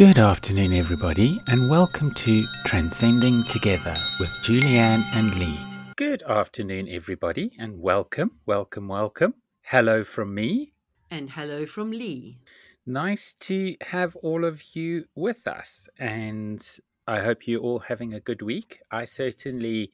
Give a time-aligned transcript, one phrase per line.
[0.00, 5.60] Good afternoon, everybody, and welcome to Transcending Together with Julianne and Lee.
[5.96, 9.34] Good afternoon, everybody, and welcome, welcome, welcome.
[9.60, 10.72] Hello from me.
[11.10, 12.38] And hello from Lee.
[12.86, 16.66] Nice to have all of you with us, and
[17.06, 18.80] I hope you're all having a good week.
[18.90, 19.92] I certainly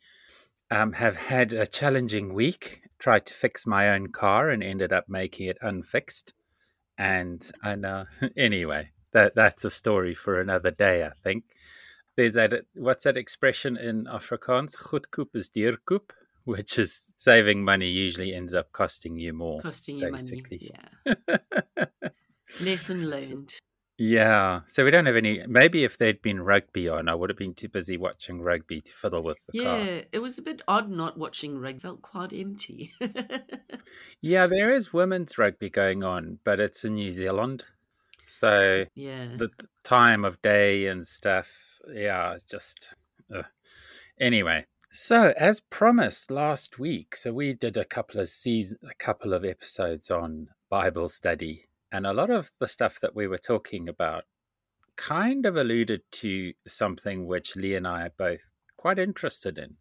[0.70, 2.82] um, have had a challenging week.
[3.00, 6.32] Tried to fix my own car and ended up making it unfixed.
[6.96, 8.04] And I know,
[8.36, 11.44] anyway, that that's a story for another day, I think.
[12.16, 14.76] There's that what's that expression in Afrikaans?
[14.76, 16.10] Goedkoop is duurkoop,
[16.44, 19.60] which is saving money usually ends up costing you more.
[19.60, 20.70] Costing you basically.
[21.06, 21.16] money.
[21.26, 21.86] Yeah.
[22.60, 23.52] Lesson learned.
[23.98, 24.60] Yeah.
[24.66, 25.42] So we don't have any.
[25.46, 28.92] Maybe if there'd been rugby on, I would have been too busy watching rugby to
[28.92, 29.78] fiddle with the yeah, car.
[29.78, 31.80] Yeah, it was a bit odd not watching rugby.
[31.80, 32.92] Felt quite empty.
[34.20, 37.64] yeah, there is women's rugby going on, but it's in New Zealand.
[38.26, 39.50] So yeah, the
[39.84, 42.94] time of day and stuff, yeah, it's just
[43.34, 43.42] uh.
[44.20, 44.66] anyway.
[44.90, 49.44] So as promised last week, so we did a couple of season, a couple of
[49.44, 54.24] episodes on Bible study, and a lot of the stuff that we were talking about
[54.96, 59.76] kind of alluded to something which Lee and I are both quite interested in,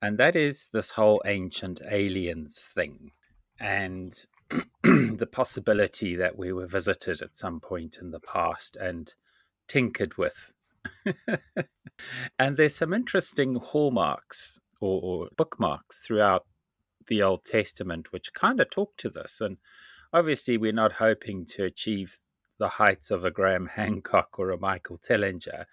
[0.00, 3.10] and that is this whole ancient aliens thing.
[3.60, 4.12] And
[4.82, 9.14] the possibility that we were visited at some point in the past and
[9.68, 10.52] tinkered with.
[12.38, 16.44] and there's some interesting hallmarks or, or, bookmarks throughout
[17.06, 19.40] the Old Testament which kind of talk to this.
[19.40, 19.56] And
[20.12, 22.18] obviously, we're not hoping to achieve
[22.58, 25.64] the heights of a Graham Hancock or a Michael Tellinger,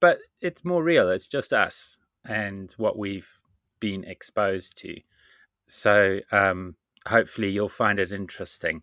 [0.00, 1.10] but it's more real.
[1.10, 3.28] It's just us and what we've
[3.80, 4.96] been exposed to.
[5.66, 8.82] So, um, hopefully you'll find it interesting.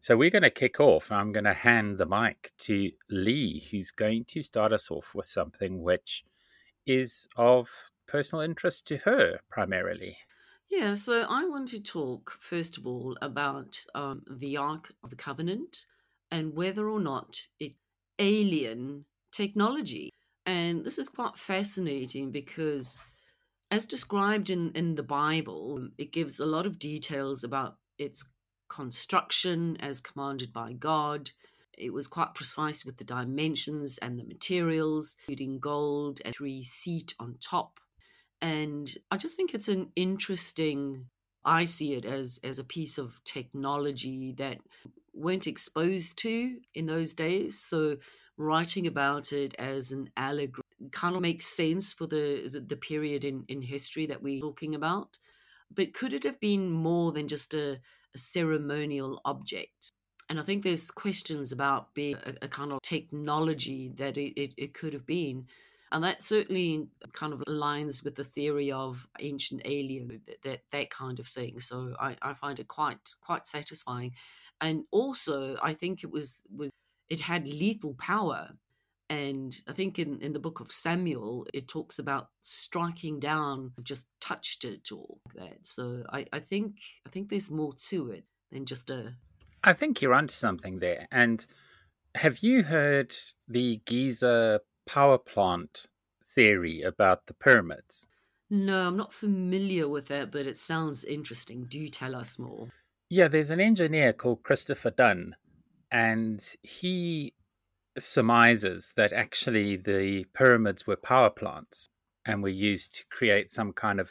[0.00, 1.10] So we're going to kick off.
[1.10, 5.26] I'm going to hand the mic to Lee, who's going to start us off with
[5.26, 6.24] something which
[6.86, 7.68] is of
[8.06, 10.18] personal interest to her primarily.
[10.68, 15.16] Yeah, so I want to talk first of all about um, the Ark of the
[15.16, 15.86] Covenant
[16.30, 17.72] and whether or not it
[18.18, 20.10] alien technology.
[20.44, 22.98] And this is quite fascinating because
[23.70, 28.24] as described in, in the Bible, it gives a lot of details about its
[28.68, 31.30] construction as commanded by God.
[31.76, 37.14] It was quite precise with the dimensions and the materials, including gold and three seat
[37.18, 37.80] on top.
[38.40, 41.06] And I just think it's an interesting,
[41.44, 44.58] I see it as, as a piece of technology that
[45.12, 47.58] weren't exposed to in those days.
[47.58, 47.96] So
[48.36, 53.44] writing about it as an allegory kind of makes sense for the the period in
[53.48, 55.18] in history that we're talking about
[55.70, 57.80] but could it have been more than just a,
[58.14, 59.90] a ceremonial object?
[60.28, 64.54] And i think there's questions about being a, a kind of technology that it, it,
[64.56, 65.46] it could have been
[65.92, 70.90] and that certainly kind of aligns with the theory of ancient alien that, that, that
[70.90, 71.60] kind of thing.
[71.60, 74.12] So I, I find it quite quite satisfying.
[74.60, 76.70] And also i think it was was
[77.08, 78.50] it had lethal power
[79.08, 84.06] and I think in, in the book of Samuel, it talks about striking down, just
[84.20, 85.58] touched it or that.
[85.66, 89.14] So I, I think I think there's more to it than just a.
[89.62, 91.06] I think you're onto something there.
[91.10, 91.46] And
[92.16, 93.14] have you heard
[93.46, 95.86] the Giza power plant
[96.24, 98.06] theory about the pyramids?
[98.48, 101.64] No, I'm not familiar with that, but it sounds interesting.
[101.64, 102.68] Do tell us more.
[103.08, 105.36] Yeah, there's an engineer called Christopher Dunn,
[105.90, 107.34] and he
[107.98, 111.88] surmises that actually the pyramids were power plants
[112.24, 114.10] and were used to create some kind of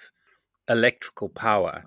[0.69, 1.85] electrical power.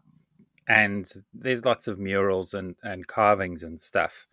[0.69, 4.26] And there's lots of murals and, and carvings and stuff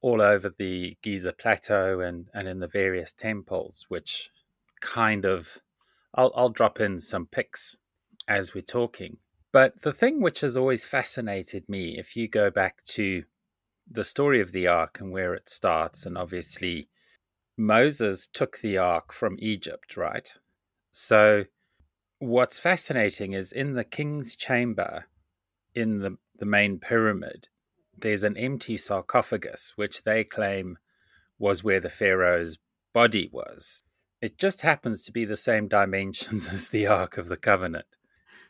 [0.00, 4.30] all over the Giza plateau and, and in the various temples, which
[4.80, 5.58] kind of
[6.14, 7.76] I'll, I'll drop in some pics
[8.28, 9.16] as we're talking.
[9.50, 13.24] But the thing which has always fascinated me, if you go back to
[13.90, 16.88] the story of the ark and where it starts, and obviously
[17.58, 20.32] Moses took the ark from Egypt, right?
[20.92, 21.46] So,
[22.20, 25.06] what's fascinating is in the king's chamber
[25.74, 27.48] in the, the main pyramid,
[27.96, 30.78] there's an empty sarcophagus, which they claim
[31.40, 32.58] was where the pharaoh's
[32.92, 33.82] body was.
[34.22, 37.86] It just happens to be the same dimensions as the Ark of the Covenant.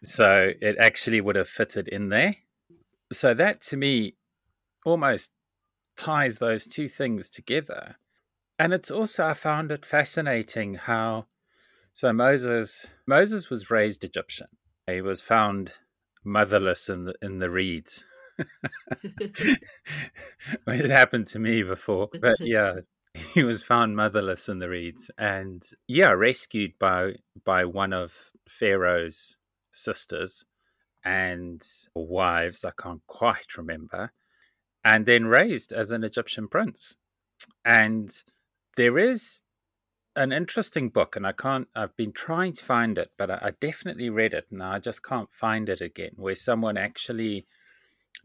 [0.02, 2.36] So, it actually would have fitted in there.
[3.10, 4.16] So, that to me
[4.84, 5.30] almost
[5.96, 7.96] ties those two things together
[8.58, 11.26] and it's also I found it fascinating how
[11.94, 14.48] so Moses Moses was raised Egyptian.
[14.86, 15.72] He was found
[16.24, 18.04] motherless in the in the reeds.
[20.66, 22.74] it happened to me before, but yeah,
[23.18, 27.14] he was found motherless in the reeds and yeah rescued by
[27.44, 29.38] by one of pharaoh's
[29.70, 30.44] sisters
[31.04, 31.62] and
[31.94, 34.12] wives i can't quite remember
[34.84, 36.96] and then raised as an egyptian prince
[37.64, 38.22] and
[38.78, 39.42] there is
[40.16, 43.50] an interesting book and i can't i've been trying to find it but i, I
[43.60, 47.46] definitely read it and i just can't find it again where someone actually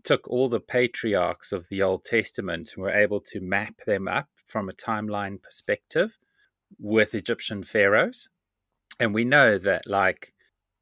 [0.04, 4.28] took all the patriarchs of the Old Testament and were able to map them up
[4.46, 6.18] from a timeline perspective
[6.80, 8.30] with Egyptian pharaohs.
[9.00, 10.34] And we know that, like,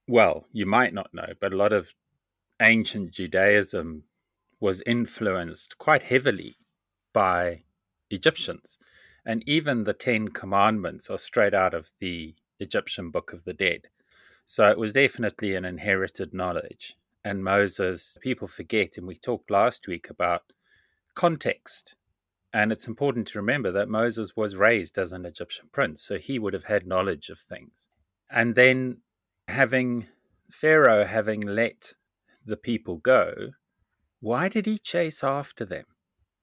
[0.07, 1.93] well, you might not know, but a lot of
[2.61, 4.03] ancient Judaism
[4.59, 6.55] was influenced quite heavily
[7.13, 7.63] by
[8.09, 8.77] Egyptians.
[9.25, 13.87] And even the Ten Commandments are straight out of the Egyptian Book of the Dead.
[14.45, 19.87] So it was definitely an inherited knowledge and Moses, people forget, and we talked last
[19.87, 20.41] week about
[21.13, 21.95] context.
[22.53, 26.39] And it's important to remember that Moses was raised as an Egyptian prince, so he
[26.39, 27.89] would have had knowledge of things.
[28.29, 28.97] And then
[29.47, 30.07] having
[30.51, 31.93] Pharaoh having let
[32.45, 33.51] the people go,
[34.19, 35.85] why did he chase after them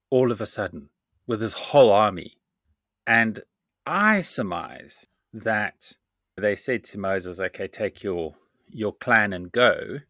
[0.09, 0.89] all of a sudden
[1.27, 2.38] with his whole army?
[3.09, 3.41] And
[3.87, 5.93] I surmise that
[6.37, 8.35] they said to Moses, okay, take your
[8.69, 10.01] your clan and go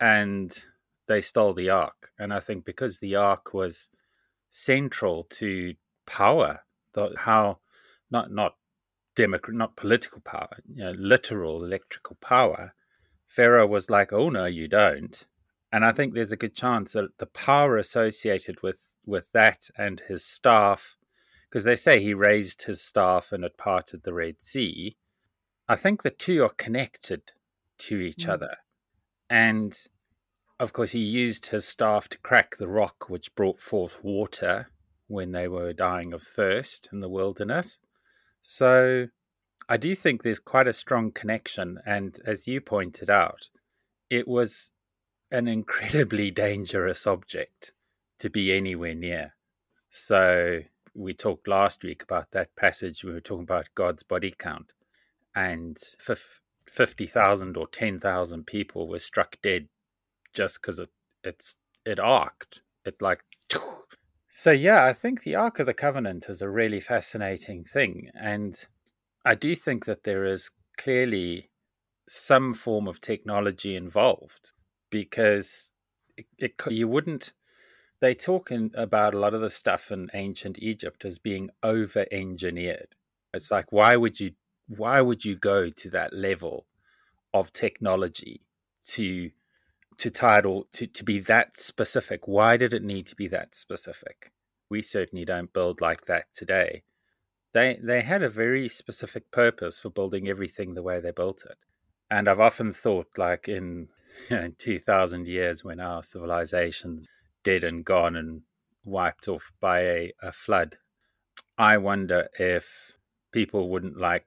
[0.00, 0.52] and
[1.06, 2.10] they stole the ark.
[2.18, 3.88] And I think because the ark was
[4.50, 5.74] central to
[6.06, 6.64] power,
[6.94, 7.60] the, how
[8.10, 8.56] not not
[9.14, 12.74] democrat, not political power, you know, literal electrical power.
[13.28, 15.24] Pharaoh was like, "Oh no, you don't,"
[15.70, 20.00] and I think there's a good chance that the power associated with with that and
[20.00, 20.96] his staff,
[21.54, 24.96] because they say he raised his staff and it parted the Red Sea.
[25.68, 27.30] I think the two are connected
[27.78, 28.30] to each mm.
[28.30, 28.56] other.
[29.30, 29.72] And
[30.58, 34.72] of course, he used his staff to crack the rock which brought forth water
[35.06, 37.78] when they were dying of thirst in the wilderness.
[38.42, 39.06] So
[39.68, 41.78] I do think there's quite a strong connection.
[41.86, 43.48] And as you pointed out,
[44.10, 44.72] it was
[45.30, 47.70] an incredibly dangerous object
[48.18, 49.36] to be anywhere near.
[49.88, 50.62] So
[50.94, 53.04] we talked last week about that passage.
[53.04, 54.72] We were talking about God's body count,
[55.34, 55.76] and
[56.66, 59.68] 50,000 or 10,000 people were struck dead
[60.32, 60.90] just because it
[61.22, 62.62] it's it arced.
[62.84, 63.22] It like
[64.28, 68.54] so yeah, I think the Ark of the Covenant is a really fascinating thing, and
[69.24, 71.50] I do think that there is clearly
[72.08, 74.52] some form of technology involved
[74.90, 75.72] because
[76.16, 77.32] it, it, you wouldn't.
[78.04, 82.88] They talk about a lot of the stuff in ancient Egypt as being over engineered.
[83.32, 84.32] It's like why would you
[84.68, 86.66] why would you go to that level
[87.32, 88.42] of technology
[88.88, 89.30] to
[89.96, 92.28] to title to, to be that specific?
[92.28, 94.32] Why did it need to be that specific?
[94.68, 96.82] We certainly don't build like that today.
[97.54, 101.56] They they had a very specific purpose for building everything the way they built it.
[102.10, 103.88] And i've often thought like in,
[104.28, 107.08] you know, in 2000 years when our civilization's
[107.44, 108.42] dead and gone and
[108.84, 110.78] wiped off by a, a flood.
[111.56, 112.92] I wonder if
[113.32, 114.26] people wouldn't like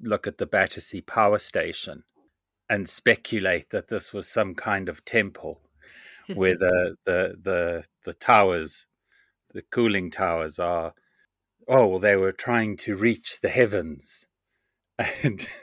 [0.00, 2.02] look at the battersea power station
[2.68, 5.60] and speculate that this was some kind of temple
[6.34, 8.86] where the, the the the towers
[9.52, 10.94] the cooling towers are.
[11.68, 14.26] Oh well they were trying to reach the heavens.
[14.98, 15.48] And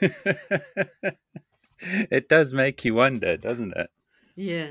[1.80, 3.90] it does make you wonder doesn't it?
[4.36, 4.68] Yeah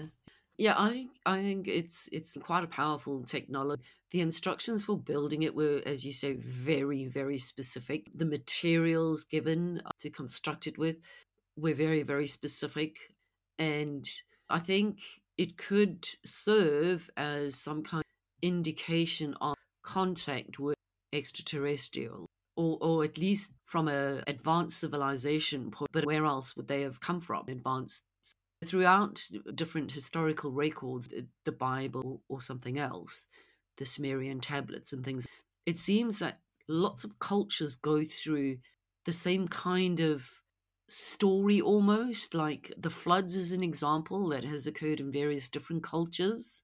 [0.61, 5.41] yeah i think i think it's it's quite a powerful technology the instructions for building
[5.43, 10.97] it were as you say very very specific the materials given to construct it with
[11.57, 12.97] we're very, very specific.
[13.59, 14.05] And
[14.49, 14.99] I think
[15.37, 20.75] it could serve as some kind of indication of contact with
[21.13, 22.25] extraterrestrial
[22.55, 27.01] or, or at least from a advanced civilization point but where else would they have
[27.01, 28.03] come from advanced
[28.65, 33.27] throughout different historical records eh, the bible or something else
[33.77, 35.27] the sumerian tablets and things
[35.65, 38.57] it seems that lots of cultures go through
[39.05, 40.41] the same kind of
[40.91, 46.63] story almost like the floods is an example that has occurred in various different cultures.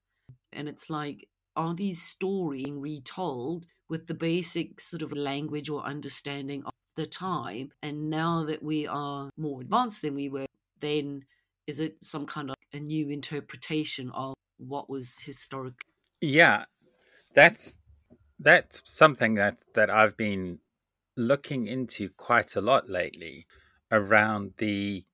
[0.52, 5.82] And it's like are these stories being retold with the basic sort of language or
[5.82, 7.72] understanding of the time?
[7.82, 10.46] And now that we are more advanced than we were
[10.80, 11.24] then
[11.68, 15.74] is it some kind of a new interpretation of what was historic
[16.20, 16.64] yeah
[17.34, 17.76] that's
[18.40, 20.58] that's something that that i've been
[21.16, 23.46] looking into quite a lot lately
[23.92, 25.04] around the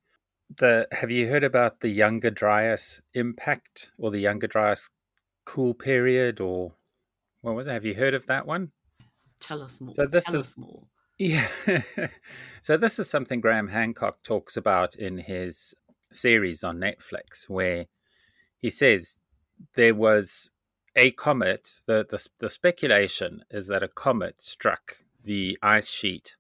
[0.59, 4.89] the have you heard about the younger dryas impact or the younger dryas
[5.45, 6.73] cool period or
[7.43, 7.73] what was it?
[7.73, 8.71] Have you heard of that one?
[9.39, 9.93] Tell us more.
[9.95, 10.83] So this Tell is- us more.
[11.19, 11.47] Yeah.
[12.61, 15.75] so this is something Graham Hancock talks about in his
[16.13, 17.87] series on Netflix, where
[18.59, 19.21] he says
[19.75, 20.51] there was
[20.97, 21.69] a comet.
[21.87, 26.37] The, the the speculation is that a comet struck the ice sheet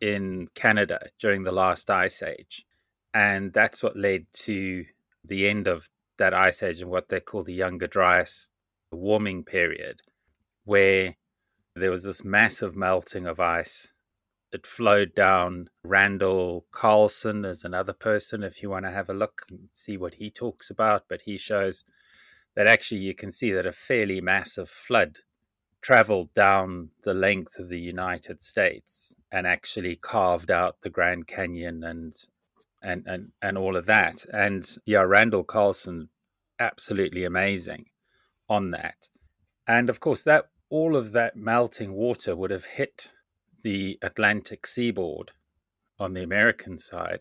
[0.00, 2.66] in Canada during the last ice age,
[3.12, 4.84] and that's what led to
[5.24, 8.50] the end of that ice age and what they call the Younger Dryas
[8.92, 10.02] warming period,
[10.64, 11.16] where
[11.74, 13.94] there was this massive melting of ice
[14.54, 15.68] it flowed down.
[15.84, 20.14] Randall Carlson is another person, if you want to have a look and see what
[20.14, 21.04] he talks about.
[21.08, 21.84] But he shows
[22.56, 25.18] that actually you can see that a fairly massive flood
[25.82, 31.84] traveled down the length of the United States and actually carved out the Grand Canyon
[31.84, 32.14] and
[32.82, 34.24] and and, and all of that.
[34.32, 36.08] And yeah, Randall Carlson,
[36.58, 37.86] absolutely amazing
[38.48, 39.08] on that.
[39.66, 43.12] And of course that all of that melting water would have hit
[43.62, 45.32] the Atlantic seaboard
[45.98, 47.20] on the American side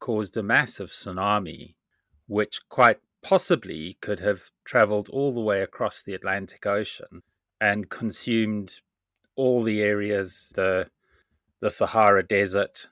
[0.00, 1.74] caused a massive tsunami,
[2.26, 7.22] which quite possibly could have traveled all the way across the Atlantic Ocean
[7.60, 8.80] and consumed
[9.36, 10.90] all the areas, the
[11.60, 12.86] the Sahara Desert.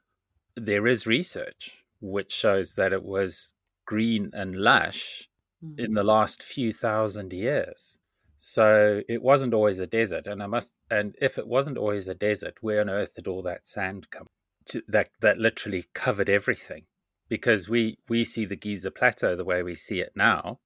[0.57, 3.55] There is research which shows that it was
[3.87, 5.29] green and lush
[5.65, 5.79] Mm.
[5.79, 7.99] in the last few thousand years.
[8.37, 10.75] So it wasn't always a desert, and I must.
[10.91, 14.27] And if it wasn't always a desert, where on earth did all that sand come?
[14.71, 16.87] To, that that literally covered everything,
[17.29, 20.61] because we we see the Giza Plateau the way we see it now.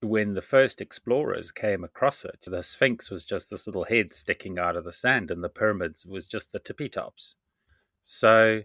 [0.00, 4.58] When the first explorers came across it, the Sphinx was just this little head sticking
[4.58, 7.36] out of the sand, and the pyramids was just the tippy tops.
[8.02, 8.62] So,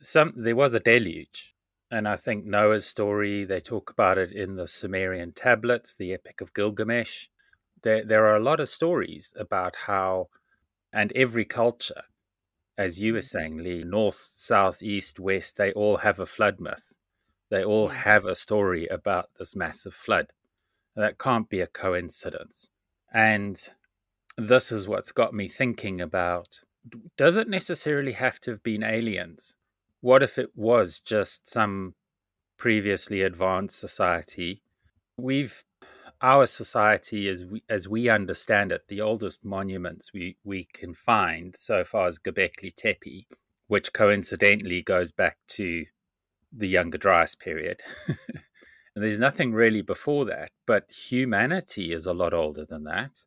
[0.00, 1.54] some there was a deluge,
[1.90, 6.40] and I think Noah's story, they talk about it in the Sumerian tablets, the Epic
[6.40, 7.28] of Gilgamesh.
[7.82, 10.28] There, there are a lot of stories about how,
[10.92, 12.02] and every culture,
[12.78, 16.94] as you were saying, Lee, north, south, east, west, they all have a flood myth.
[17.50, 20.32] They all have a story about this massive flood.
[20.96, 22.70] That can't be a coincidence.
[23.12, 23.68] And
[24.38, 26.60] this is what's got me thinking about
[27.18, 29.56] does it necessarily have to have been aliens?
[30.00, 31.94] what if it was just some
[32.56, 34.62] previously advanced society
[35.16, 35.64] we've
[36.20, 41.54] our society as we as we understand it the oldest monuments we we can find
[41.56, 43.26] so far as göbekli tepe
[43.68, 45.84] which coincidentally goes back to
[46.52, 52.34] the younger dryas period and there's nothing really before that but humanity is a lot
[52.34, 53.18] older than that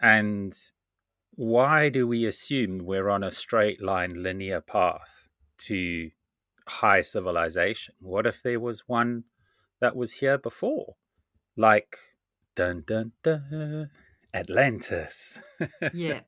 [0.00, 0.54] and
[1.34, 5.28] why do we assume we're on a straight line linear path
[5.58, 6.10] to
[6.68, 7.94] high civilization?
[8.00, 9.24] What if there was one
[9.80, 10.96] that was here before?
[11.56, 11.96] Like
[12.56, 13.90] dun dun dun
[14.34, 15.38] Atlantis.
[15.92, 16.20] Yeah.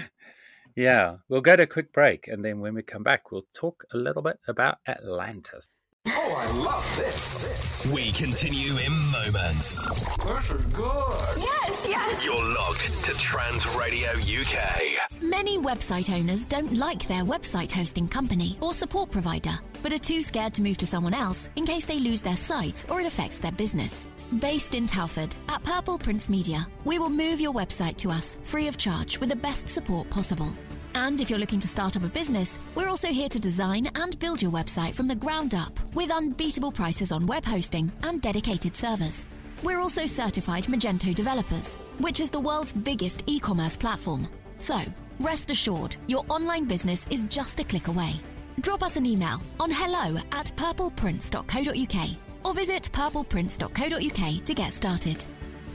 [0.76, 3.84] yeah, we'll go to a quick break and then when we come back we'll talk
[3.92, 5.66] a little bit about Atlantis.
[6.08, 7.86] Oh, I love this.
[7.92, 9.86] We continue in moments.
[10.24, 11.36] This is good.
[11.38, 12.24] Yes, yes.
[12.24, 15.20] You're logged to Trans Radio UK.
[15.20, 20.22] Many website owners don't like their website hosting company or support provider, but are too
[20.22, 23.38] scared to move to someone else in case they lose their site or it affects
[23.38, 24.04] their business.
[24.40, 28.66] Based in Telford, at Purple Prince Media, we will move your website to us free
[28.66, 30.50] of charge with the best support possible.
[30.94, 34.18] And if you're looking to start up a business, we're also here to design and
[34.20, 38.74] build your website from the ground up with unbeatable prices on web hosting and dedicated
[38.74, 39.26] servers.
[39.62, 44.28] We're also certified Magento developers, which is the world's biggest e commerce platform.
[44.56, 44.80] So,
[45.20, 48.14] rest assured, your online business is just a click away.
[48.60, 55.24] Drop us an email on hello at purpleprince.co.uk or visit purpleprince.co.uk to get started.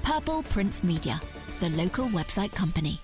[0.03, 1.19] Purple Prince Media,
[1.59, 3.01] the local website company.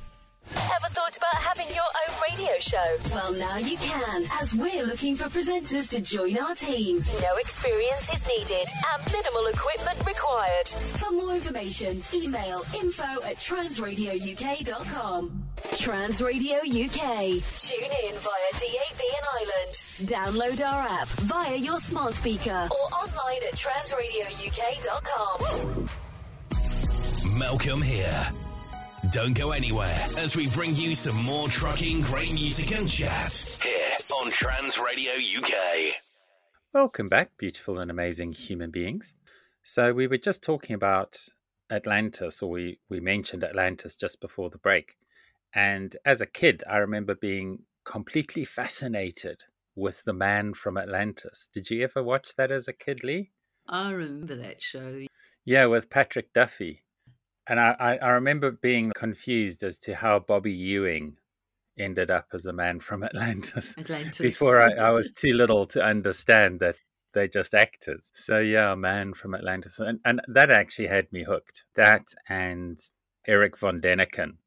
[0.52, 2.98] Ever thought about having your own radio show?
[3.12, 7.02] Well, now you can, as we're looking for presenters to join our team.
[7.22, 10.68] No experience is needed and minimal equipment required.
[11.00, 15.44] For more information, email info at transradiouk.com.
[15.72, 17.42] Transradio UK.
[17.58, 19.74] Tune in via DAB and Ireland.
[20.06, 25.90] Download our app via your smart speaker or online at transradiouk.com.
[27.40, 28.28] Malcolm here.
[29.14, 33.96] Don't go anywhere as we bring you some more trucking, great music and chat here
[34.12, 35.94] on Trans Radio UK.
[36.74, 39.14] Welcome back, beautiful and amazing human beings.
[39.62, 41.20] So we were just talking about
[41.70, 44.96] Atlantis, or we, we mentioned Atlantis just before the break.
[45.54, 49.44] And as a kid, I remember being completely fascinated
[49.76, 51.50] with the man from Atlantis.
[51.54, 53.30] Did you ever watch that as a kid, Lee?
[53.68, 55.06] I remember that show.
[55.46, 56.83] Yeah, with Patrick Duffy.
[57.48, 61.18] And I, I, remember being confused as to how Bobby Ewing
[61.78, 63.76] ended up as a man from Atlantis.
[63.78, 64.20] Atlantis.
[64.20, 66.78] Before I, I was too little to understand that
[67.14, 68.12] they're just actors.
[68.16, 71.66] So yeah, a man from Atlantis, and, and that actually had me hooked.
[71.76, 72.80] That and
[73.28, 74.38] Erich von Däniken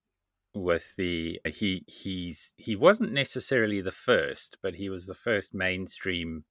[0.55, 6.45] with the he he's he wasn't necessarily the first, but he was the first mainstream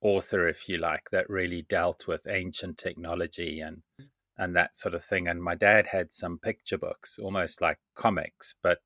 [0.00, 4.06] author, if you like, that really dealt with ancient technology and mm.
[4.38, 5.28] And that sort of thing.
[5.28, 8.78] And my dad had some picture books, almost like comics, but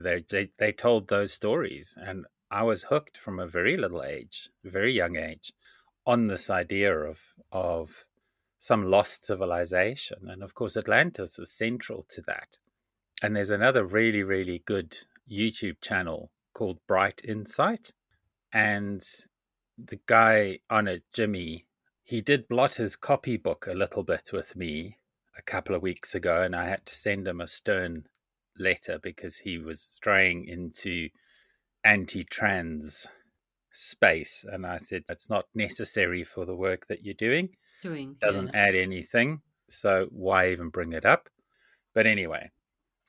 [0.00, 4.50] they they, they told those stories, and I was hooked from a very little age,
[4.64, 5.52] very young age,
[6.06, 7.20] on this idea of
[7.52, 8.04] of
[8.58, 12.58] some lost civilization, and of course Atlantis is central to that.
[13.22, 14.96] And there's another really really good
[15.30, 17.92] YouTube channel called Bright Insight,
[18.52, 19.02] and
[19.78, 21.66] the guy on it, Jimmy,
[22.02, 24.98] he did blot his copybook a little bit with me
[25.36, 28.04] a couple of weeks ago, and I had to send him a stern
[28.58, 31.08] letter because he was straying into
[31.84, 33.08] anti trans
[33.72, 34.44] space.
[34.50, 37.50] And I said, it's not necessary for the work that you're doing,
[37.82, 38.16] Doing.
[38.20, 38.60] doesn't yeah.
[38.66, 39.40] add anything.
[39.68, 41.28] So why even bring it up?
[41.94, 42.50] But anyway,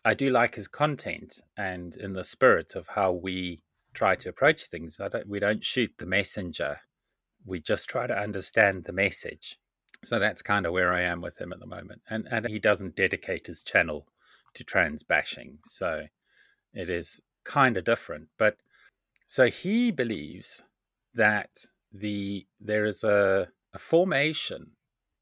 [0.05, 4.67] I do like his content and in the spirit of how we try to approach
[4.67, 4.97] things.
[4.97, 6.79] Don't, we don't shoot the messenger,
[7.45, 9.57] we just try to understand the message.
[10.03, 12.01] So that's kind of where I am with him at the moment.
[12.09, 14.07] And, and he doesn't dedicate his channel
[14.55, 15.59] to trans bashing.
[15.63, 16.05] So
[16.73, 18.27] it is kind of different.
[18.37, 18.57] But
[19.27, 20.63] so he believes
[21.13, 24.71] that the there is a, a formation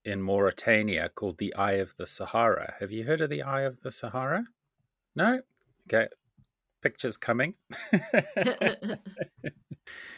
[0.05, 2.75] in Mauritania called the Eye of the Sahara.
[2.79, 4.45] Have you heard of the Eye of the Sahara?
[5.15, 5.41] No?
[5.87, 6.07] Okay.
[6.81, 7.55] Pictures coming.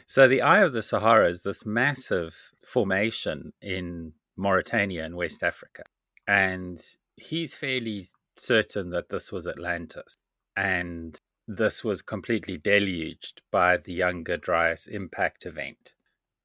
[0.06, 5.84] so the Eye of the Sahara is this massive formation in Mauritania in West Africa.
[6.27, 6.80] And
[7.18, 8.06] he's fairly
[8.38, 10.15] certain that this was Atlantis.
[10.56, 15.94] And this was completely deluged by the Younger Dryas impact event.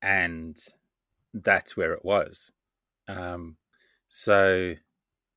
[0.02, 0.56] And
[1.32, 2.52] that's where it was.
[3.08, 3.56] Um,
[4.08, 4.74] so,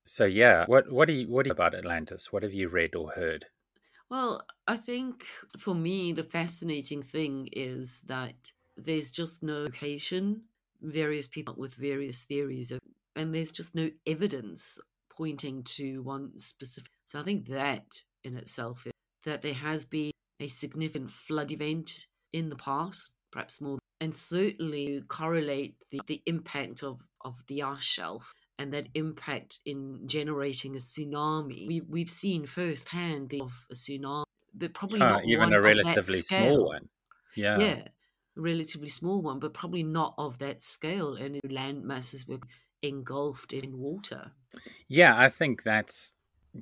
[0.05, 0.65] so yeah.
[0.67, 2.31] What what do you what do you about Atlantis?
[2.31, 3.45] What have you read or heard?
[4.09, 5.23] Well, I think
[5.57, 10.43] for me, the fascinating thing is that there's just no location,
[10.81, 12.79] various people with various theories, of,
[13.15, 14.79] and there's just no evidence
[15.15, 16.91] pointing to one specific.
[17.05, 18.93] So I think that in itself is
[19.25, 25.03] that there has been a significant flood event in the past, perhaps more, and certainly
[25.07, 30.79] correlate the, the impact of, of the ice shelf and that impact in generating a
[30.79, 31.67] tsunami.
[31.67, 36.19] We, we've seen firsthand the, of a tsunami, but probably not even one a relatively
[36.19, 36.89] small one.
[37.35, 37.57] Yeah.
[37.57, 37.83] Yeah,
[38.37, 41.15] a relatively small one, but probably not of that scale.
[41.15, 42.39] And land masses were
[42.83, 44.33] engulfed in water.
[44.87, 46.13] Yeah, I think that's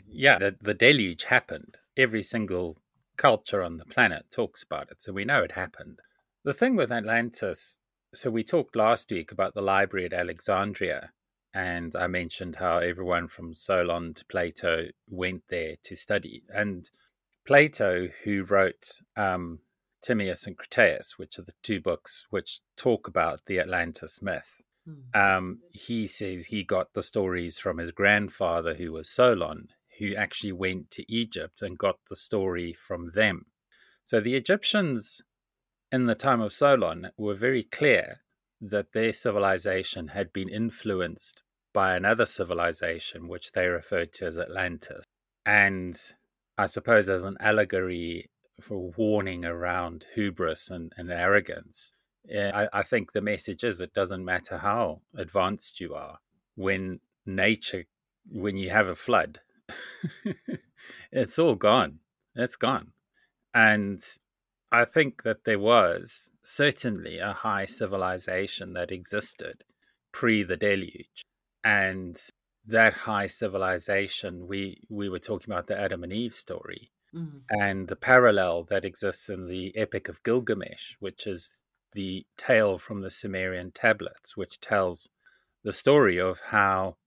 [0.08, 1.78] yeah, the, the deluge happened.
[1.96, 2.78] Every single
[3.18, 6.00] culture on the planet talks about it, so we know it happened.
[6.44, 7.80] The thing with Atlantis,
[8.14, 11.12] so we talked last week about the library at Alexandria,
[11.58, 16.43] and I mentioned how everyone from Solon to Plato went there to study.
[16.54, 16.88] And
[17.48, 19.62] Plato, who wrote um,
[20.04, 25.20] Timaeus and Critias, which are the two books which talk about the Atlantis myth, Hmm.
[25.20, 29.67] um, he says he got the stories from his grandfather, who was Solon,
[29.98, 33.48] who actually went to Egypt and got the story from them.
[34.06, 35.22] So the Egyptians
[35.91, 38.22] in the time of Solon were very clear
[38.62, 41.43] that their civilization had been influenced
[41.78, 45.04] by another civilization, which they referred to as Atlantis.
[45.46, 45.96] And
[46.58, 51.94] I suppose as an allegory for warning around hubris and, and arrogance,
[52.36, 56.18] I, I think the message is it doesn't matter how advanced you are.
[56.56, 57.86] When nature,
[58.28, 59.42] when you have a flood,
[61.12, 62.00] it's all gone.
[62.34, 62.94] It's gone.
[63.54, 64.02] And
[64.72, 69.63] I think that there was certainly a high civilization that existed
[70.12, 71.27] pre the deluge.
[71.67, 72.17] And
[72.65, 77.43] that high civilization, we, we were talking about the Adam and Eve story Mhm.
[77.49, 81.41] and the parallel that exists in the Epic of Gilgamesh, which is
[81.93, 85.10] the tale from the Sumerian tablets, which tells
[85.63, 86.97] the story of how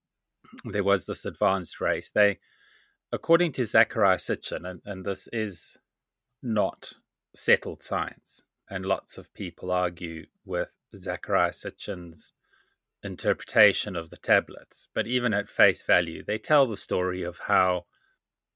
[0.64, 2.10] there was this advanced race.
[2.10, 2.38] They,
[3.12, 5.78] according to Zecharia Sitchin, and, and this is
[6.42, 6.92] not
[7.34, 12.32] settled science, and lots of people argue with Zecharia Sitchin's
[13.02, 17.86] interpretation of the tablets, but even at face value, they tell the story of how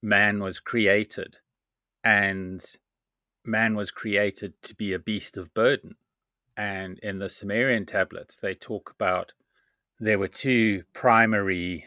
[0.03, 1.39] man was created
[2.03, 2.63] and
[3.45, 5.97] man was created to be a beast of burden.
[6.57, 9.33] And in the Sumerian tablets, they talk about
[9.99, 11.87] there were two primary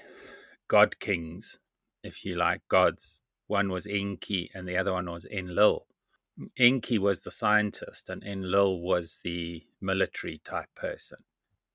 [0.67, 1.59] god kings,
[2.03, 3.21] if you like, gods.
[3.47, 5.85] One was Enki and the other one was Enlil.
[6.57, 11.19] Enki was the scientist and Enlil was the military type person.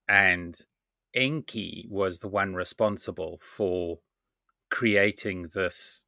[0.09, 0.55] And
[1.14, 3.98] Enki was the one responsible for
[4.70, 6.07] creating this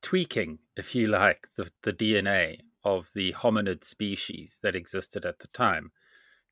[0.00, 5.48] tweaking, if you like, the, the DNA of the hominid species that existed at the
[5.48, 5.92] time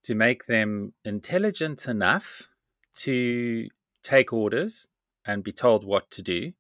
[0.02, 2.48] to make them intelligent enough
[2.94, 3.68] to
[4.02, 4.88] take orders
[5.26, 6.52] and be told what to do,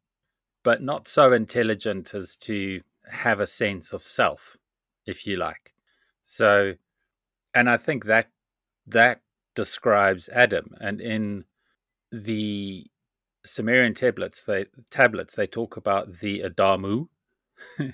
[0.62, 4.56] but not so intelligent as to have a sense of self,
[5.06, 5.74] if you like.
[6.20, 6.74] So,
[7.54, 8.28] and I think that
[8.86, 9.20] that
[9.54, 10.74] describes Adam.
[10.80, 11.44] And in
[12.12, 12.86] the
[13.44, 17.08] Sumerian tablets, they tablets they talk about the Adamu,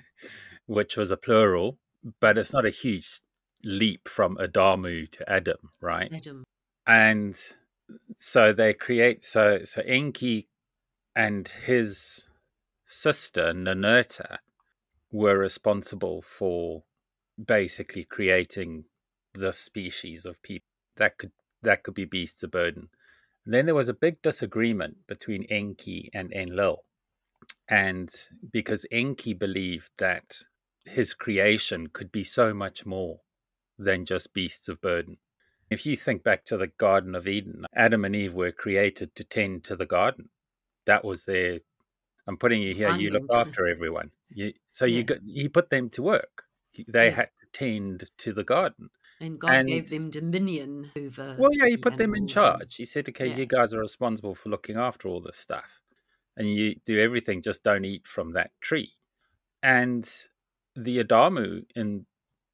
[0.66, 1.78] which was a plural,
[2.20, 3.20] but it's not a huge
[3.64, 6.12] leap from Adamu to Adam, right?
[6.12, 6.44] Adam.
[6.86, 7.36] And
[8.16, 10.48] so they create so so Enki
[11.14, 12.28] and his
[12.84, 14.38] sister Ninurta
[15.10, 16.84] were responsible for
[17.42, 18.84] basically creating
[19.34, 20.66] the species of people
[20.96, 21.32] that could
[21.66, 22.88] that could be beasts of burden.
[23.44, 26.84] And then there was a big disagreement between Enki and Enlil.
[27.68, 28.08] And
[28.52, 30.42] because Enki believed that
[30.84, 33.20] his creation could be so much more
[33.78, 35.18] than just beasts of burden.
[35.68, 39.24] If you think back to the Garden of Eden, Adam and Eve were created to
[39.24, 40.28] tend to the garden.
[40.86, 41.58] That was their.
[42.28, 42.94] I'm putting you here.
[42.96, 44.10] You look after everyone.
[44.28, 44.96] You, so Yeah.
[44.98, 46.44] you got, he put them to work.
[46.88, 47.10] They Yeah.
[47.14, 48.90] had to tend to the garden.
[49.20, 51.36] And God And- gave them dominion over.
[51.38, 52.76] Well, yeah, he the put them in charge.
[52.76, 53.36] He said, "Okay, yeah.
[53.36, 55.80] you guys are responsible for looking after all this stuff,
[56.36, 57.40] and you do everything.
[57.40, 58.92] Just don't eat from that tree."
[59.62, 60.04] And
[60.74, 62.06] the Adamu in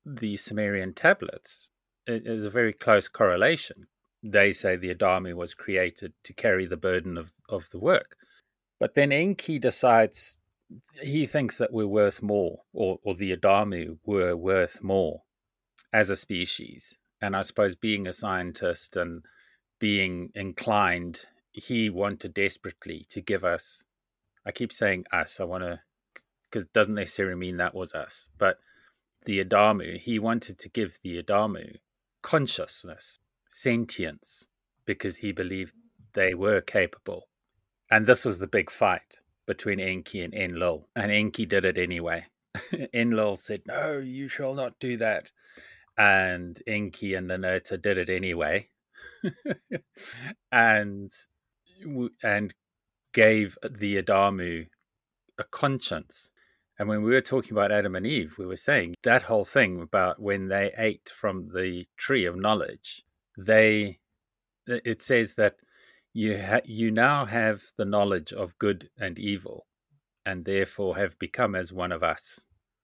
[0.07, 1.73] the Sumerian tablets
[2.07, 3.89] is a very close correlation.
[4.23, 8.17] They say the Adamu was created to carry the burden of, of the work,
[8.79, 10.39] but then Enki decides
[11.03, 15.25] he thinks that we're worth more, or, or the Adamu were worth more
[15.93, 16.97] as a species.
[17.21, 19.23] And I suppose being a scientist and
[19.79, 23.85] being inclined, he wanted desperately to give us.
[24.45, 25.39] I keep saying us.
[25.39, 25.81] I want to,
[26.45, 28.59] because it doesn't necessarily mean that was us, but
[29.25, 29.99] the Adamu.
[29.99, 31.77] He wanted to give the Adamu
[32.23, 34.47] consciousness, sentience,
[34.85, 35.75] because he believed
[36.15, 37.29] they were capable.
[37.91, 40.89] And this was the big fight between Enki and Enlil.
[40.97, 42.27] And Enki did it anyway.
[42.95, 45.31] Enlil said, No, you shall not do that
[45.97, 48.69] and Enki and Ninurta did it anyway,
[50.51, 51.11] and
[52.23, 52.55] and
[53.13, 54.67] gave the Adamu
[55.39, 56.31] a conscience.
[56.79, 59.81] And when we were talking about Adam and Eve, we were saying that whole thing
[59.81, 63.03] about when they ate from the tree of knowledge,
[63.39, 63.99] they
[64.67, 65.57] it says that
[66.13, 69.67] you ha- you now have the knowledge of good and evil,
[70.25, 72.41] and therefore have become as one of us.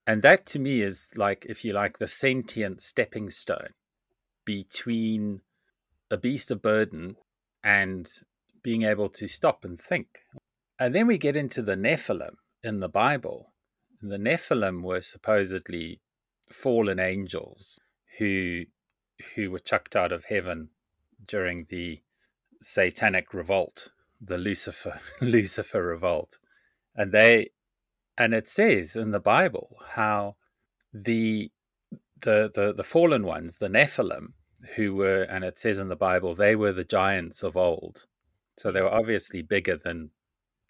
[0.09, 3.75] And that to me is like, if you like, the sentient stepping stone
[4.47, 5.43] between
[6.11, 7.17] a beast of burden
[7.63, 8.11] and
[8.63, 10.21] being able to stop and think.
[10.79, 13.53] And then we get into the Nephilim in the Bible.
[14.01, 16.01] The Nephilim were supposedly
[16.51, 17.79] fallen angels
[18.19, 18.65] who
[19.35, 20.71] who were chucked out of heaven
[21.27, 22.01] during the
[22.63, 23.91] satanic revolt,
[24.23, 26.39] the Lucifer Lucifer revolt.
[26.97, 27.51] And they
[28.19, 30.37] and it says in the Bible how
[30.93, 31.51] the
[32.21, 34.33] the the, the fallen ones, the Nephilim,
[34.75, 38.07] who were and it says in the Bible they were the giants of old.
[38.59, 40.11] So they were obviously bigger than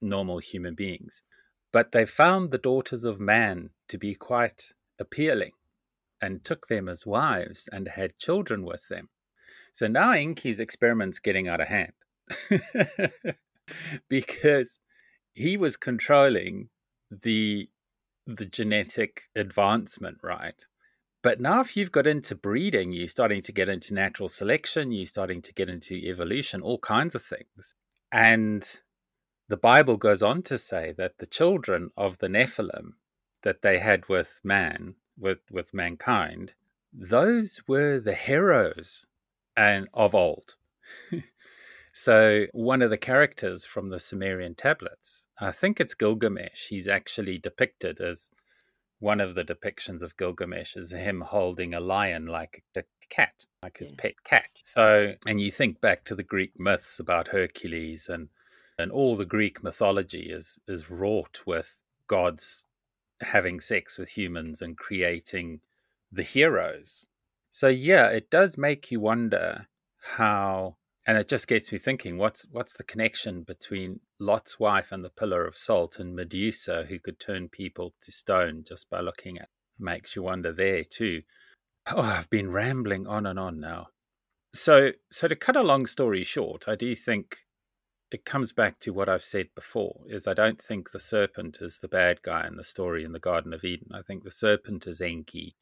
[0.00, 1.22] normal human beings.
[1.72, 5.52] But they found the daughters of man to be quite appealing
[6.20, 9.08] and took them as wives and had children with them.
[9.72, 11.92] So now Enki's experiment's getting out of hand
[14.08, 14.78] because
[15.32, 16.68] he was controlling
[17.10, 17.68] the
[18.26, 20.66] the genetic advancement, right?
[21.22, 25.06] But now if you've got into breeding, you're starting to get into natural selection, you're
[25.06, 27.74] starting to get into evolution, all kinds of things.
[28.12, 28.68] And
[29.48, 32.92] the Bible goes on to say that the children of the Nephilim
[33.42, 36.54] that they had with man, with, with mankind,
[36.92, 39.06] those were the heroes
[39.56, 40.56] and of old.
[41.98, 47.38] so one of the characters from the Sumerian tablets, I think it's Gilgamesh, he's actually
[47.38, 48.30] depicted as
[49.00, 53.78] one of the depictions of Gilgamesh is him holding a lion like a cat, like
[53.78, 53.96] his Yeah.
[53.98, 54.48] pet cat.
[54.61, 58.28] So, and you think back to the Greek myths about Hercules and
[58.78, 62.68] and all the Greek mythology is is wrought with gods
[63.22, 65.62] having sex with humans and creating
[66.12, 67.06] the heroes.
[67.50, 69.66] So yeah, it does make you wonder
[70.00, 70.76] how
[71.08, 75.08] and it just gets me thinking what's what's the connection between Lot's wife and the
[75.08, 79.48] pillar of salt and Medusa who could turn people to stone just by looking at
[79.78, 81.22] makes you wonder there too.
[81.90, 83.88] Oh, I've been rambling on and on now.
[84.54, 87.38] So, so to cut a long story short, I do think
[88.10, 91.78] it comes back to what I've said before: is I don't think the serpent is
[91.78, 93.88] the bad guy in the story in the Garden of Eden.
[93.94, 95.56] I think the serpent is Enki.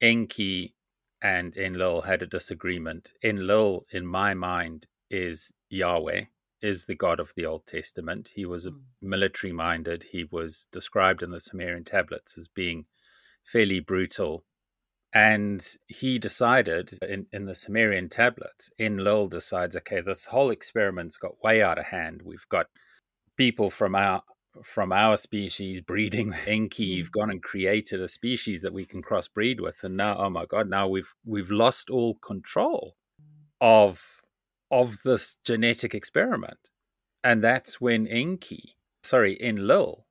[0.00, 0.74] Enki
[1.22, 3.12] and Enlil had a disagreement.
[3.22, 6.24] Enlil, in my mind, is Yahweh,
[6.62, 8.30] is the God of the Old Testament.
[8.34, 8.82] He was Mm.
[9.00, 10.04] military minded.
[10.04, 12.86] He was described in the Sumerian tablets as being
[13.44, 14.44] fairly brutal.
[15.12, 21.42] And he decided in, in the Sumerian tablets, Enlil decides, okay, this whole experiment's got
[21.42, 22.22] way out of hand.
[22.22, 22.66] We've got
[23.36, 24.22] people from our
[24.64, 26.86] from our species breeding with Enki.
[26.86, 26.96] Hmm.
[26.98, 30.46] You've gone and created a species that we can crossbreed with, and now, oh my
[30.46, 32.94] god, now we've we've lost all control
[33.60, 34.22] of
[34.70, 36.70] of this genetic experiment,
[37.24, 40.06] and that's when Enki, sorry, Enlil,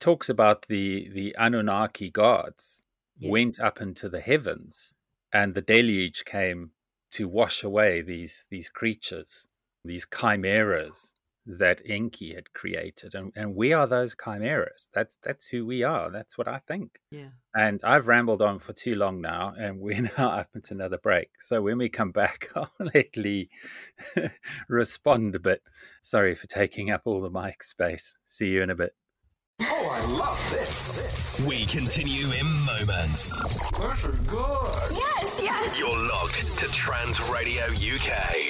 [0.00, 2.82] talks about the the Anunnaki gods
[3.18, 3.30] Yeah.
[3.30, 4.94] went up into the heavens,
[5.32, 6.70] and the deluge came
[7.12, 9.48] to wash away these these creatures,
[9.84, 11.14] these chimeras
[11.48, 14.90] that Enki had created, and, and we are those chimeras.
[14.92, 16.10] That's that's who we are.
[16.10, 17.00] That's what I think.
[17.10, 17.30] Yeah.
[17.54, 21.30] And I've rambled on for too long now, and we're now up into another break.
[21.40, 23.48] So when we come back, I'll let Lee
[24.68, 25.62] respond a bit.
[26.02, 28.14] Sorry for taking up all the mic space.
[28.26, 28.94] See you in a bit.
[29.60, 31.40] Oh, I love this.
[31.46, 33.40] We continue in moments.
[33.40, 34.90] This is good.
[34.92, 35.78] Yes, yes.
[35.78, 38.47] You're locked to Trans Radio UK.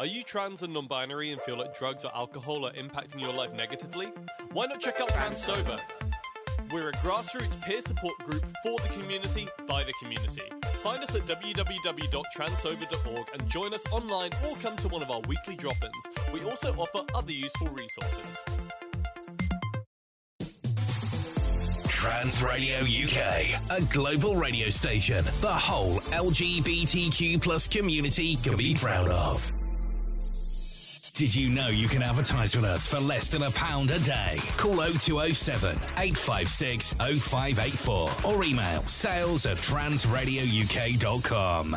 [0.00, 3.34] Are you trans and non binary and feel like drugs or alcohol are impacting your
[3.34, 4.06] life negatively?
[4.50, 5.76] Why not check out Trans Sober?
[6.72, 10.50] We're a grassroots peer support group for the community by the community.
[10.82, 15.54] Find us at www.transober.org and join us online or come to one of our weekly
[15.54, 16.08] drop ins.
[16.32, 18.42] We also offer other useful resources.
[21.88, 29.10] Trans Radio UK, a global radio station the whole LGBTQ plus community can be proud
[29.10, 29.59] of.
[31.14, 34.38] Did you know you can advertise with us for less than a pound a day?
[34.56, 41.76] Call 0207 856 0584 or email sales at transradiouk.com.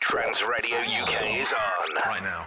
[0.07, 1.95] Trans Radio UK is on.
[2.05, 2.45] Right now.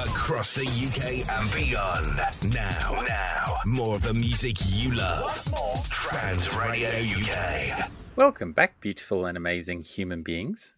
[0.00, 2.54] Across the UK and beyond.
[2.54, 3.56] Now, now.
[3.66, 5.44] More of the music you love.
[5.90, 7.90] Trans Radio UK.
[8.14, 10.74] Welcome back, beautiful and amazing human beings.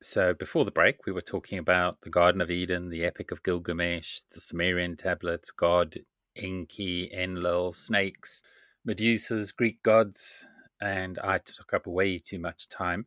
[0.00, 3.44] So, before the break, we were talking about the Garden of Eden, the Epic of
[3.44, 6.00] Gilgamesh, the Sumerian tablets, God,
[6.34, 8.42] Enki, Enlil, snakes,
[8.84, 10.48] Medusas, Greek gods,
[10.80, 13.06] and I took up way too much time.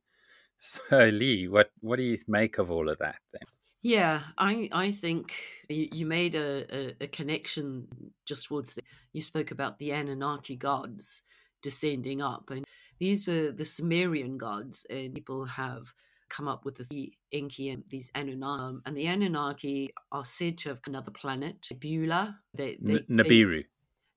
[0.59, 3.47] So, Lee, what, what do you make of all of that then?
[3.81, 5.33] Yeah, I I think
[5.69, 7.87] you, you made a, a, a connection
[8.25, 8.81] just towards the,
[9.13, 11.21] you spoke about the Anunnaki gods
[11.61, 12.65] descending up, and
[12.99, 15.93] these were the Sumerian gods, and people have
[16.29, 20.69] come up with the Enki and these Anunnaki, um, and the Anunnaki are said to
[20.69, 22.37] have another planet, Beulah.
[22.53, 23.63] They, they, N- Nibiru.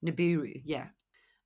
[0.03, 0.89] They, Nibiru, yeah,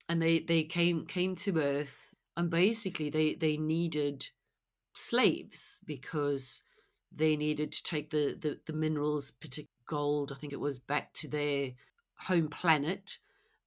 [0.09, 4.31] and they they came came to Earth, and basically they they needed
[4.97, 6.63] slaves because
[7.15, 11.13] they needed to take the, the, the minerals, particularly gold, I think it was, back
[11.15, 11.73] to their
[12.19, 13.19] home planet.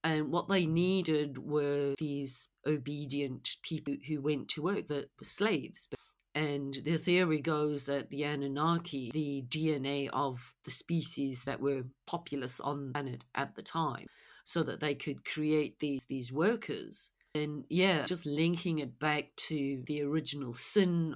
[0.03, 5.89] And what they needed were these obedient people who went to work that were slaves.
[6.35, 12.59] And the theory goes that the Anunnaki, the DNA of the species that were populous
[12.59, 14.05] on the planet at the time,
[14.43, 17.11] so that they could create these these workers.
[17.35, 21.15] And yeah, just linking it back to the original sin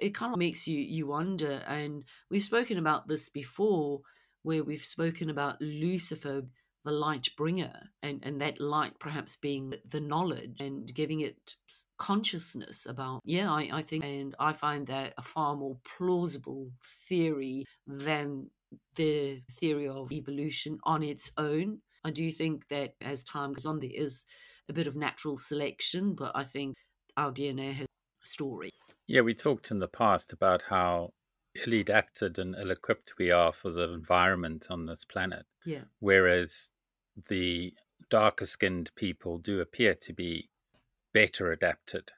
[0.00, 1.62] it kind of makes you you wonder.
[1.66, 4.00] And we've spoken about this before
[4.42, 6.42] where we've spoken about lucifer
[6.84, 11.56] the light bringer and and that light perhaps being the knowledge and giving it
[11.98, 16.70] consciousness about yeah i, I think and i find that a far more plausible
[17.08, 18.50] theory than
[18.96, 21.80] the theory of evolution on its own.
[22.04, 24.24] I do think that as time goes on there is
[24.68, 26.74] a bit of natural selection but i think
[27.16, 27.86] our dna has
[28.22, 28.70] a story
[29.06, 31.12] Yeah, we talked in the past about how
[31.66, 35.46] ill adapted and ill equipped we are for the environment on this planet.
[35.64, 36.72] yeah whereas
[37.28, 37.72] the
[38.10, 40.48] darker skinned people do appear to be
[41.14, 42.12] better adapted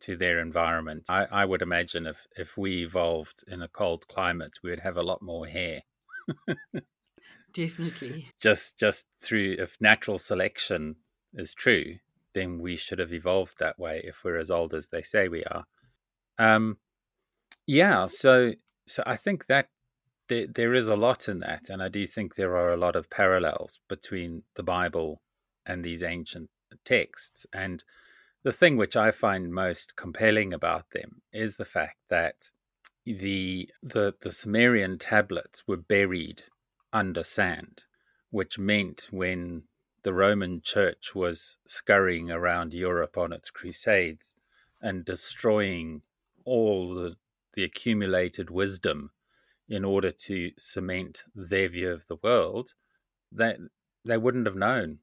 [0.00, 1.04] to their environment.
[1.08, 4.98] I, I would imagine if, if we evolved in a cold climate, we would have
[4.98, 5.80] a lot more hair.
[7.52, 8.28] Definitely.
[8.40, 10.96] Just just through if natural selection
[11.34, 11.96] is true,
[12.32, 15.44] then we should have evolved that way if we're as old as they say we
[15.44, 15.64] are.
[16.38, 16.78] Um,
[17.66, 18.52] yeah, so
[18.86, 19.68] so I think that
[20.28, 22.96] there, there is a lot in that, and I do think there are a lot
[22.96, 25.20] of parallels between the Bible
[25.66, 26.50] and these ancient
[26.84, 27.46] texts.
[27.52, 27.82] And
[28.42, 32.50] the thing which I find most compelling about them is the fact that
[33.06, 36.42] the the, the Sumerian tablets were buried
[36.92, 37.84] under sand,
[38.30, 39.64] which meant when
[40.04, 44.34] the Roman Church was scurrying around Europe on its crusades
[44.80, 46.02] and destroying
[46.44, 47.16] all the,
[47.54, 49.10] the accumulated wisdom
[49.68, 52.74] in order to cement their view of the world,
[53.32, 53.56] they,
[54.04, 54.98] they wouldn't have known.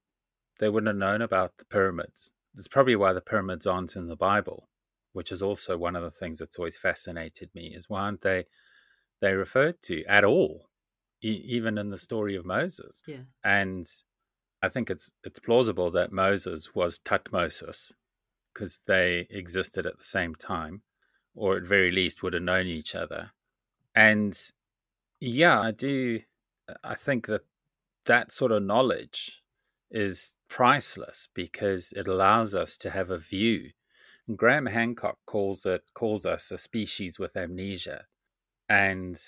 [0.59, 2.31] They wouldn't have known about the pyramids.
[2.53, 4.69] That's probably why the pyramids aren't in the Bible,
[5.13, 8.45] which is also one of the things that's always fascinated me, is why aren't they
[9.19, 10.69] they referred to at all
[11.21, 13.01] e- even in the story of Moses.
[13.07, 13.23] Yeah.
[13.43, 13.85] And
[14.62, 17.93] I think it's it's plausible that Moses was Tuthmosis
[18.54, 20.82] because they existed at the same time,
[21.36, 23.32] or at very least would have known each other.
[23.95, 24.38] And
[25.19, 26.21] yeah, I do.
[26.84, 27.41] I think that
[28.06, 29.41] that sort of knowledge
[29.89, 33.71] is priceless because it allows us to have a view.
[34.36, 38.06] Graham Hancock calls it calls us a species with amnesia,
[38.69, 39.19] and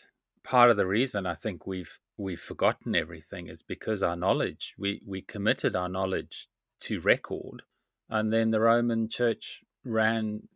[0.43, 5.01] part of the reason I think we've we've forgotten everything is because our knowledge we
[5.05, 6.47] we committed our knowledge
[6.81, 7.63] to record,
[8.09, 10.47] and then the Roman Church ran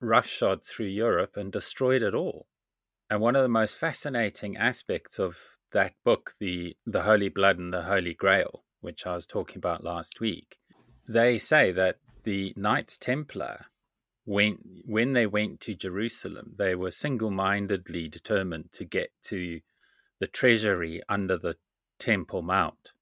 [0.00, 2.46] roughshod through Europe and destroyed it all.
[3.10, 5.38] And one of the most fascinating aspects of
[5.72, 9.84] that book, the the Holy Blood and the Holy Grail, which I was talking about
[9.84, 10.58] last week,
[11.08, 13.66] they say that the Knights Templar
[14.28, 19.60] when when they went to Jerusalem, they were single-mindedly determined to get to
[20.18, 21.54] the treasury under the
[21.98, 22.92] Temple Mount,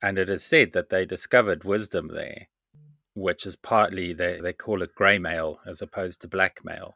[0.00, 2.46] and it is said that they discovered wisdom there,
[3.14, 6.94] which is partly they they call it grey mail as opposed to black mail.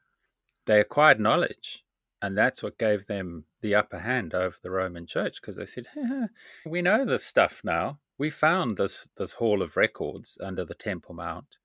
[0.66, 1.84] They acquired knowledge,
[2.22, 5.88] and that's what gave them the upper hand over the Roman Church because they said,
[6.64, 7.98] "We know this stuff now.
[8.18, 11.56] We found this this hall of records under the Temple Mount."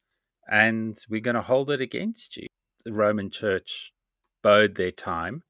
[0.48, 2.48] And we're going to hold it against you.
[2.84, 3.92] The Roman Church
[4.44, 5.44] bode their time,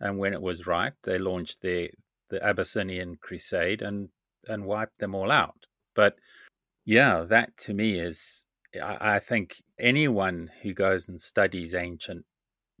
[0.00, 1.88] and when it was ripe, they launched their
[2.30, 4.08] the Abyssinian Crusade and
[4.48, 5.66] and wiped them all out.
[5.94, 6.16] But
[6.84, 8.44] yeah, that to me is,
[8.82, 12.24] I, I think anyone who goes and studies ancient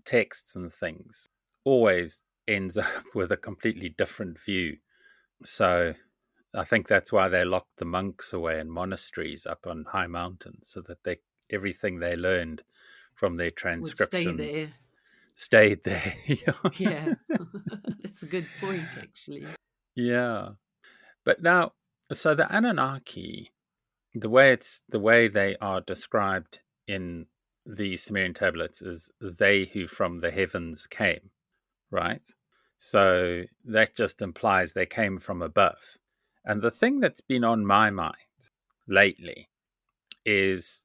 [0.04, 1.26] texts and things
[1.64, 4.76] always ends up with a completely different view.
[5.44, 5.94] So
[6.54, 10.68] I think that's why they locked the monks away in monasteries up on high mountains
[10.68, 11.18] so that they
[11.52, 12.62] everything they learned
[13.14, 14.72] from their transcriptions stay there.
[15.34, 16.14] stayed there.
[16.78, 17.14] Yeah.
[18.02, 19.46] That's a good point, actually.
[19.94, 20.50] yeah.
[21.24, 21.72] But now,
[22.12, 23.52] so the Anunnaki,
[24.14, 27.26] the way it's the way they are described in
[27.66, 31.30] the Sumerian tablets is they who from the heavens came,
[31.90, 32.26] right?
[32.78, 35.98] So that just implies they came from above.
[36.44, 38.16] And the thing that's been on my mind
[38.88, 39.50] lately
[40.24, 40.84] is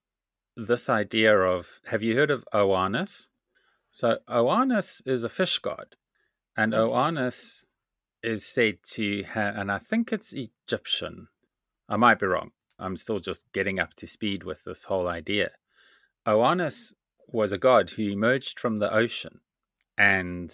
[0.55, 3.29] this idea of have you heard of Oannes?
[3.91, 5.95] So Oannes is a fish god,
[6.55, 6.81] and Okay.
[6.81, 7.65] Oannes
[8.23, 11.27] is said to have, and I think it's Egyptian.
[11.87, 12.51] I might be wrong.
[12.79, 15.51] I'm still just getting up to speed with this whole idea.
[16.27, 16.93] Oannes
[17.27, 19.41] was a god who emerged from the ocean
[19.97, 20.51] and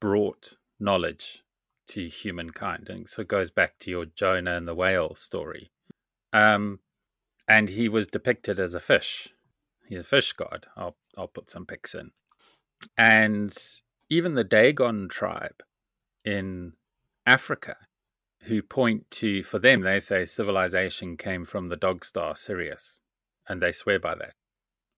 [0.00, 1.42] brought knowledge
[1.88, 5.72] to humankind, and so it goes back to your Jonah and the whale story.
[6.32, 6.80] Um,
[7.48, 9.28] and he was depicted as a fish.
[9.86, 10.66] He's a fish god.
[10.76, 12.10] I'll I'll put some pics in.
[12.96, 13.54] And
[14.08, 15.62] even the Dogon tribe
[16.24, 16.72] in
[17.26, 17.76] Africa,
[18.42, 23.00] who point to for them, they say civilization came from the dog star Sirius,
[23.48, 24.34] and they swear by that.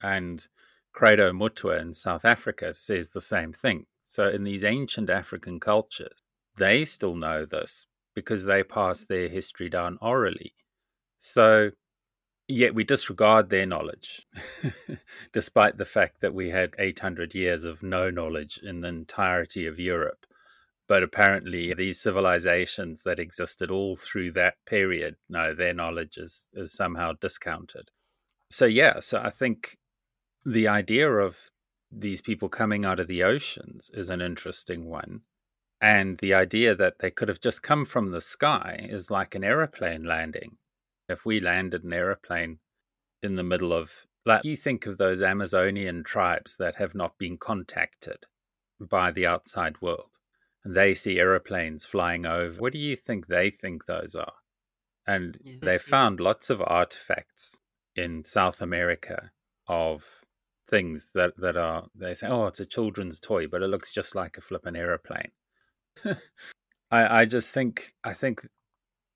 [0.02, 0.46] And
[0.92, 3.86] Credo Mutwa in South Africa says the same thing.
[4.05, 6.22] So in these ancient African cultures,
[6.57, 10.55] they still know this because they pass their history down orally.
[11.18, 11.72] So
[12.49, 14.26] yet we disregard their knowledge,
[15.32, 19.80] despite the fact that we had 800 years of no knowledge in the entirety of
[19.80, 20.26] Europe.
[20.86, 26.74] But apparently, these civilizations that existed all through that period, no, their knowledge is, is
[26.74, 27.90] somehow discounted.
[28.51, 29.78] So, yeah, so I think
[30.45, 31.38] the idea of
[31.90, 35.22] these people coming out of the oceans is an interesting one.
[35.80, 39.45] And the idea that they could have just come from the sky is like an
[39.45, 40.59] aeroplane landing
[41.09, 42.59] if we landed an aeroplane
[43.22, 47.38] in the middle of Like you think of those Amazonian tribes that have not been
[47.38, 48.26] contacted
[48.80, 50.18] by the outside world,
[50.64, 52.61] and they see aeroplanes flying over.
[52.61, 54.32] What do you think they think those are?
[55.07, 55.57] And Yeah.
[55.61, 57.61] they found lots of artifacts
[57.96, 59.30] in South America
[59.68, 60.24] of
[60.68, 64.14] things that, that are they say, oh, it's a children's toy, but it looks just
[64.14, 65.32] like a flippin' aeroplane.
[66.90, 68.46] I, I just think I think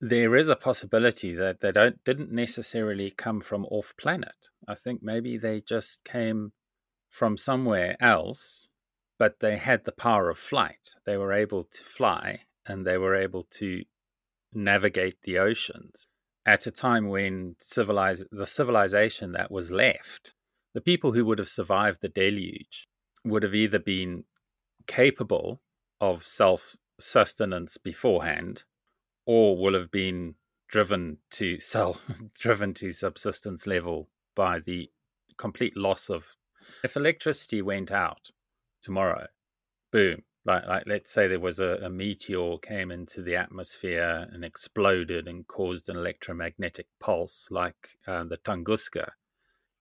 [0.01, 4.49] there is a possibility that they don't didn't necessarily come from off planet.
[4.67, 6.53] I think maybe they just came
[7.11, 8.69] from somewhere else,
[9.19, 10.95] but they had the power of flight.
[11.05, 13.83] They were able to fly and they were able to
[14.53, 16.07] navigate the oceans
[16.49, 20.35] at a time when civilize the civilization that was left,
[20.73, 22.89] the people who would have survived the deluge
[23.23, 24.25] would have either been
[24.87, 25.61] capable
[26.01, 28.65] of self sustenance beforehand
[29.29, 30.35] or will have been
[30.69, 32.11] driven to self
[32.41, 34.91] driven to subsistence level by the
[35.37, 36.37] complete loss of
[36.83, 38.31] if electricity went out
[38.83, 39.27] tomorrow
[39.93, 44.45] boom like, like let's say there was a, a meteor came into the atmosphere and
[44.45, 49.11] exploded and caused an electromagnetic pulse like uh, the tunguska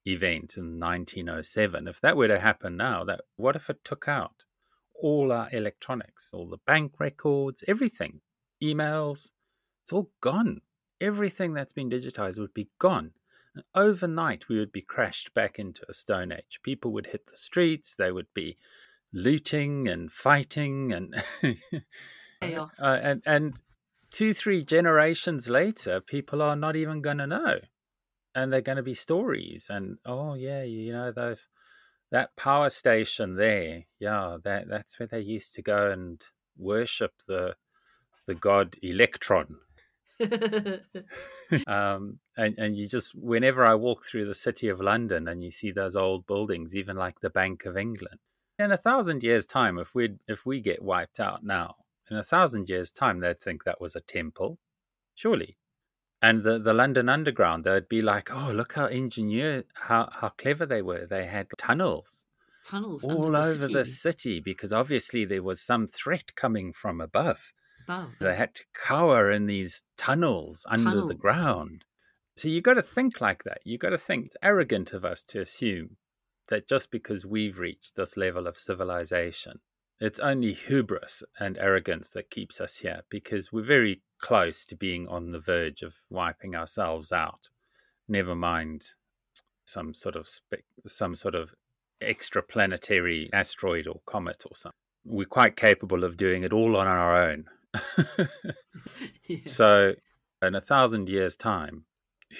[0.05, 4.43] event in 1907 if that were to happen now that what if it took out
[5.01, 8.19] all our electronics all the bank records everything
[8.61, 9.29] emails
[9.87, 10.59] it's all gone.
[10.99, 13.11] Everything that's been digitized would be gone.
[13.55, 16.59] And overnight we would be crashed back into a stone age.
[16.61, 18.57] People would hit the streets they would be
[19.13, 21.15] looting and fighting and
[22.41, 22.81] Chaos.
[22.83, 23.61] uh, and and
[24.11, 27.59] two three generations later people are not even going to know.
[28.35, 31.47] And they're going to be stories and oh yeah you know those
[32.11, 36.21] that power station there yeah that that's where they used to go and
[36.57, 37.55] worship the
[38.25, 39.59] the god electron
[41.67, 45.51] um, and and you just whenever I walk through the city of London and you
[45.51, 48.19] see those old buildings, even like the Bank of England,
[48.59, 51.75] in a thousand years' time, if we if we get wiped out now,
[52.09, 54.57] in a thousand years' time, they'd think that was a temple,
[55.15, 55.57] surely.
[56.21, 60.65] And the, the London Underground, they'd be like, "Oh, look how ingenious, how how clever
[60.65, 61.05] they were!
[61.05, 62.25] They had tunnels
[62.65, 63.73] Tunnels all the over city.
[63.73, 67.53] the city because obviously there was some threat coming from above."
[67.87, 68.11] Above.
[68.19, 71.85] They had to cower in these tunnels under the ground.
[72.35, 73.59] So you got to think like that.
[73.63, 75.97] You got to think it's arrogant of us to assume
[76.49, 79.59] that just because we've reached this level of civilization,
[79.99, 85.07] it's only hubris and arrogance that keeps us here because we're very close to being
[85.07, 87.49] on the verge of wiping ourselves out.
[88.07, 88.83] Never mind
[89.65, 91.53] some sort of spe- some sort of
[92.01, 94.77] extraplanetary asteroid or comet or something.
[95.03, 97.45] We're quite capable of doing it all on our own.
[99.27, 99.39] Yeah.
[99.41, 99.93] So,
[100.41, 101.83] in a thousand years' time,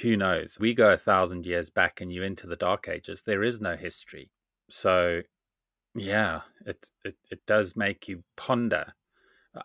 [0.01, 0.57] who knows?
[0.59, 3.23] We go a thousand years back and you into the Dark Ages.
[3.23, 4.31] There is no history.
[4.69, 5.21] So,
[5.95, 8.93] yeah, it it, it does make you ponder.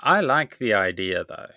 [0.00, 1.50] I like the idea, though,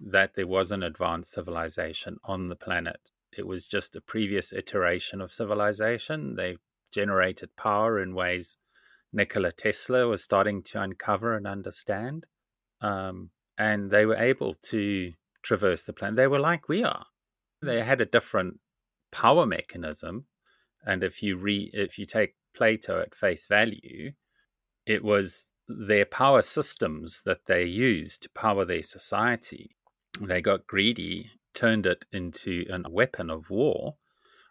[0.00, 3.10] that there was an advanced civilization on the planet.
[3.36, 6.36] It was just a previous iteration of civilization.
[6.36, 6.56] They
[6.92, 8.58] generated power in ways
[9.12, 12.26] Nikola Tesla was starting to uncover and understand.
[12.80, 13.30] Um,
[13.60, 16.16] and they were able to traverse the planet.
[16.16, 17.04] They were like we are.
[17.60, 17.84] They mm.
[17.84, 18.58] had a different
[19.12, 20.24] power mechanism,
[20.82, 24.12] and if you re if you take Plato at face value,
[24.86, 29.76] it was their power systems that they used to power their society.
[30.18, 33.96] They got greedy, turned it into a weapon of war,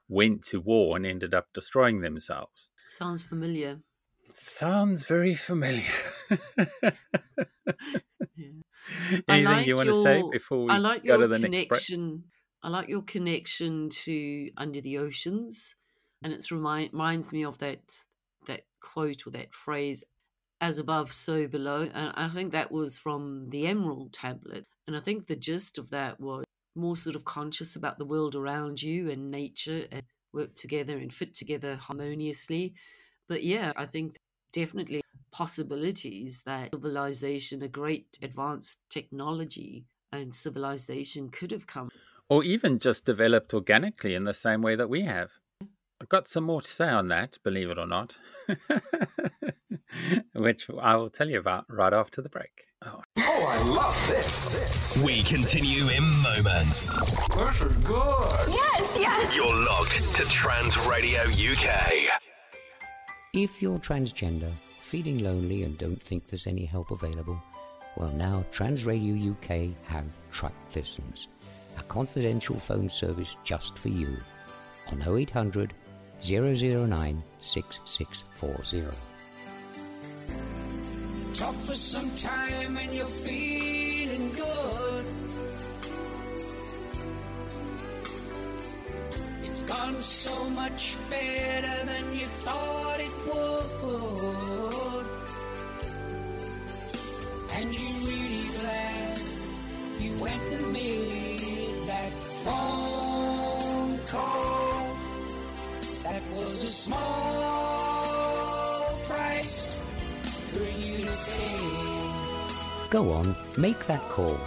[0.08, 2.70] went to war, and ended up destroying themselves.
[2.90, 3.80] Sounds familiar.
[4.36, 5.96] Sounds very familiar.
[9.28, 11.40] Anything like you want to say your- before we I like go your to the
[11.40, 11.82] next break?
[11.82, 12.32] connection.
[12.62, 15.76] I like your connection to Under the Oceans,
[16.22, 18.06] and it remind, reminds me of that
[18.48, 20.04] that quote or that phrase,
[20.62, 25.00] "As above, so below." And I think that was from the Emerald Tablet, and I
[25.02, 29.10] think the gist of that was more sort of conscious about the world around you
[29.10, 30.04] and nature, and
[30.34, 32.74] work together and fit together harmoniously.
[33.28, 34.16] But yeah, I think
[34.52, 35.02] definitely
[35.32, 41.90] possibilities that civilization, a great advanced technology and civilization could have come.
[42.30, 45.32] or even just developed organically in the same way that we have.
[46.02, 48.18] I've got some more to say on that, believe it or not,
[50.34, 52.66] which I will tell you about right after the break.
[52.86, 54.98] Oh, Oh, I love this.
[55.04, 56.98] We continue in moments.
[57.36, 58.48] This is good.
[58.50, 59.36] Yes, yes.
[59.36, 61.92] You're logged to Trans Radio UK.
[63.34, 64.52] If you're transgender,
[64.90, 67.40] feeling lonely, and don't think there's any help available,
[67.96, 71.28] well, now Trans Radio UK have Track Listens,
[71.78, 74.18] a confidential phone service just for you.
[74.88, 75.76] On 0800
[76.20, 78.98] 009 6640.
[81.36, 85.06] Talk for some time and you're feeling good.
[89.44, 94.69] It's gone so much better than you thought it would.
[100.20, 102.12] You went and made that
[102.44, 104.94] phone call.
[106.04, 107.00] That was a small
[109.06, 109.80] price
[110.52, 112.90] for you to pay.
[112.90, 114.38] Go on, make that call.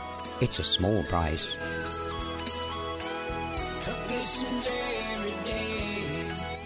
[0.42, 1.56] It's a small price.
[3.80, 6.04] TRUK listens every day.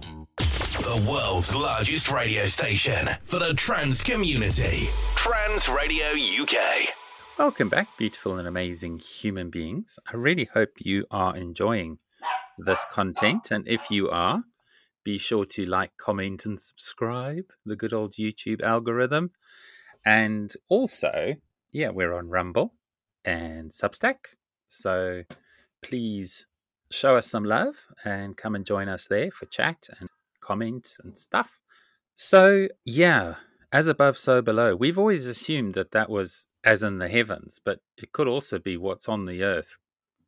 [0.89, 4.89] The world's largest radio station for the trans community.
[5.16, 6.89] Trans Radio UK.
[7.39, 9.99] Welcome back, beautiful and amazing human beings.
[10.11, 11.99] I really hope you are enjoying
[12.57, 13.51] this content.
[13.51, 14.45] And if you are,
[15.05, 19.32] be sure to like, comment, and subscribe, the good old YouTube algorithm.
[20.07, 21.34] And also,
[21.70, 22.72] yeah, we're on Rumble
[23.26, 24.36] and Substack.
[24.68, 25.24] So
[25.82, 26.47] please
[26.91, 27.76] show us some love
[28.07, 30.09] and come and join us there for chat and
[30.49, 31.61] comments and stuff.
[32.14, 33.34] So, yeah,
[33.70, 34.74] as above, so below.
[34.74, 38.76] We've always assumed that that was as in the heavens, but it could also be
[38.76, 39.78] what's on the earth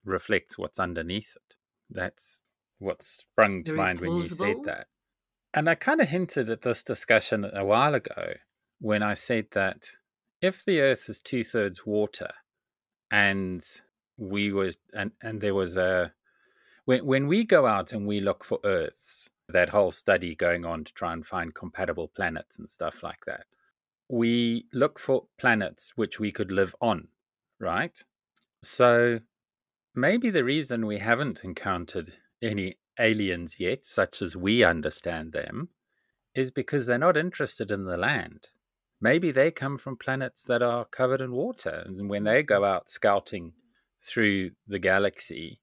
[0.04, 1.56] reflects what's underneath it.
[1.88, 2.42] That's
[2.78, 4.14] what sprung to mind plausible.
[4.14, 4.86] when you said that.
[5.52, 8.34] And I kind of hinted at this discussion a while ago
[8.78, 9.88] when I said that
[10.40, 12.30] if the earth is two thirds water
[13.10, 13.62] and
[14.16, 16.12] we was and, and there was a
[16.84, 20.84] when when we go out and we look for earths that whole study going on
[20.84, 23.44] to try and find compatible planets and stuff like that.
[24.08, 27.08] We look for planets which we could live on,
[27.58, 28.02] right?
[28.62, 29.20] So
[29.94, 35.68] maybe the reason we haven't encountered any aliens yet, such as we understand them,
[36.34, 38.48] is because they're not interested in the land.
[39.00, 41.84] Maybe they come from planets that are covered in water.
[41.86, 43.54] And when they go out scouting
[44.00, 45.60] through the galaxy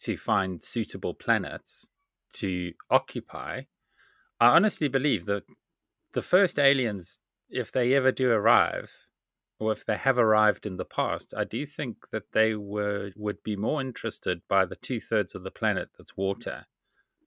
[0.00, 1.86] to find suitable planets,
[2.34, 3.62] to occupy,
[4.40, 5.44] I honestly believe that
[6.12, 7.20] the first aliens,
[7.50, 8.92] if they ever do arrive,
[9.58, 13.42] or if they have arrived in the past, I do think that they were would
[13.42, 16.66] be more interested by the two thirds of the planet that's water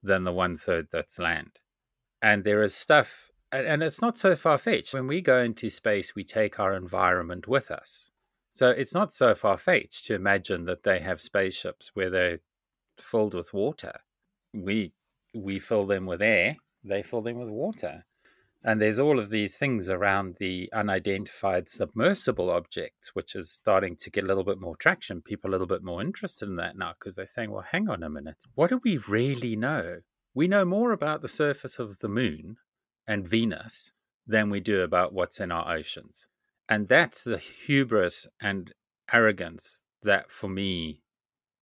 [0.02, 1.60] than the one third that's land.
[2.22, 4.93] And there is stuff, and it's not so far fetched.
[4.93, 8.12] When we go into space, we take our environment with us.
[8.49, 12.39] So it's not so far fetched to imagine that they have spaceships where they're
[12.97, 13.99] filled with water
[14.54, 14.93] we
[15.34, 18.06] we fill them with air, they fill them with water.
[18.64, 24.12] And there's all of these things around the unidentified submersible objects, which is starting to
[24.12, 25.22] get a little bit more traction.
[25.22, 28.04] People a little bit more interested in that now because they're saying, well, hang on
[28.04, 28.38] a minute.
[28.54, 30.02] What do we really know?
[30.36, 32.58] We know more about the surface of the moon
[33.08, 33.93] and Venus
[34.28, 36.30] than we do about what's in our oceans.
[36.70, 38.72] And that's the hubris and
[39.12, 41.02] arrogance that for me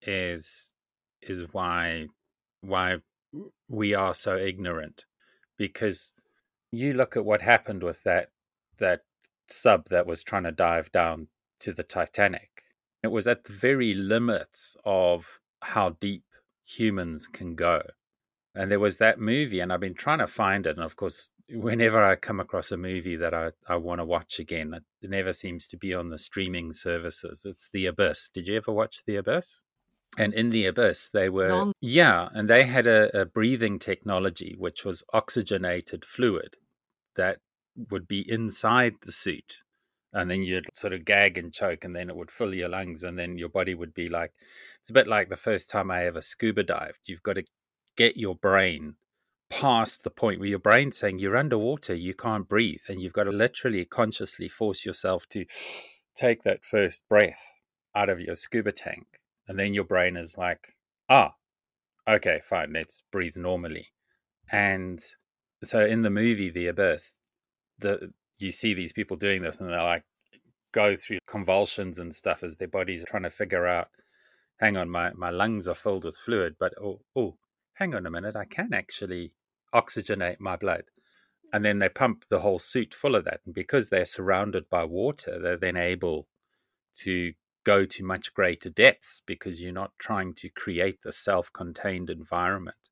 [0.01, 0.73] is
[1.21, 2.07] is why
[2.61, 2.97] why
[3.67, 5.05] we are so ignorant
[5.57, 6.13] because
[6.71, 8.29] you look at what happened with that
[8.77, 9.01] that
[9.47, 11.27] sub that was trying to dive down
[11.59, 12.63] to the Titanic.
[13.03, 16.23] It was at the very limits of how deep
[16.65, 17.81] humans can go.
[18.55, 20.75] And there was that movie, and I've been trying to find it.
[20.75, 24.39] And of course, whenever I come across a movie that I, I want to watch
[24.39, 27.45] again, it never seems to be on the streaming services.
[27.45, 28.31] It's The Abyss.
[28.33, 29.63] Did you ever watch The Abyss?
[30.17, 31.73] And in the abyss they were Long.
[31.81, 36.57] yeah and they had a, a, breathing technology which was oxygenated fluid
[37.15, 37.37] that
[37.91, 39.57] would be inside the suit
[40.11, 43.03] and then you'd sort of gag and choke and then it would fill your lungs
[43.03, 44.31] and then your body would be like
[44.79, 47.43] it's a bit like the first time i ever scuba dived you've got to
[47.95, 48.95] get your brain
[49.49, 53.23] past the point where your brain's saying you're underwater you can't breathe and you've got
[53.23, 55.45] to literally consciously force yourself to
[56.15, 57.59] take that first breath
[57.95, 59.18] out of your scuba tank
[59.49, 60.77] and then your brain is like,
[61.09, 61.33] ah,
[62.07, 63.87] okay, fine, let's breathe normally.
[64.51, 65.03] And
[65.63, 67.17] so in the movie The Abyss,
[67.79, 70.03] the you see these people doing this, and they're like,
[70.71, 73.89] go through convulsions and stuff as their bodies are trying to figure out,
[74.59, 77.35] hang on, my, my lungs are filled with fluid, but oh, oh,
[77.73, 79.33] hang on a minute, I can actually
[79.73, 80.83] oxygenate my blood.
[81.51, 83.41] And then they pump the whole suit full of that.
[83.45, 86.27] And because they're surrounded by water, they're then able
[86.97, 87.33] to
[87.63, 92.89] go to much greater depths because you're not trying to create the self contained environment,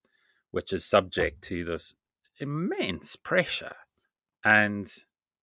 [0.52, 1.96] which is subject to this
[2.40, 3.76] immense pressure.
[4.44, 4.88] And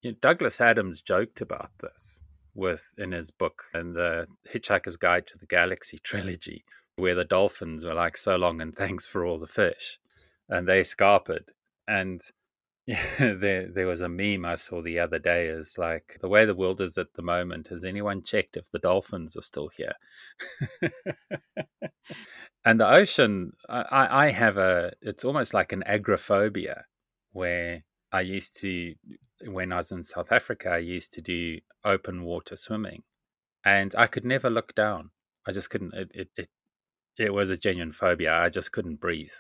[0.03, 2.23] you know, Douglas Adams joked about this
[2.55, 6.65] with in his book in the Hitchhiker's Guide to the Galaxy trilogy,
[6.97, 9.99] where the dolphins were like, "So long and thanks for all the fish,"
[10.49, 11.49] and they scarpered.
[11.87, 12.21] And
[13.19, 15.47] there there was a meme I saw the other day.
[15.47, 17.69] Is like the way the world is at the moment.
[17.69, 19.95] Has anyone checked if the dolphins are still here?
[22.67, 24.93] and the ocean, I, I have a.
[25.01, 26.85] It's almost like an agoraphobia,
[27.33, 28.95] where I used to
[29.47, 30.69] when I was in South Africa.
[30.69, 33.03] I used to do open water swimming,
[33.65, 35.11] and I could never look down.
[35.47, 35.95] I just couldn't.
[35.95, 36.49] It it it,
[37.17, 38.35] it was a genuine phobia.
[38.35, 39.33] I just couldn't breathe.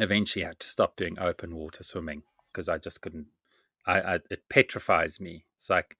[0.00, 3.26] Eventually, I had to stop doing open water swimming because I just couldn't.
[3.86, 5.44] I, I, it petrifies me.
[5.56, 5.96] It's like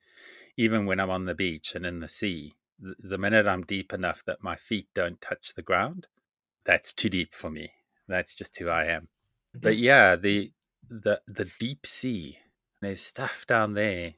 [0.56, 3.92] even when I'm on the beach and in the sea, the, the minute I'm deep
[3.92, 6.06] enough that my feet don't touch the ground,
[6.64, 7.72] that's too deep for me.
[8.08, 9.08] That's just who I am.
[9.54, 10.52] But yeah, the
[10.88, 12.38] the the deep sea.
[12.80, 14.14] There's stuff down there.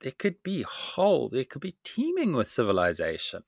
[0.00, 1.28] There could be whole.
[1.28, 3.42] There could be teeming with civilization.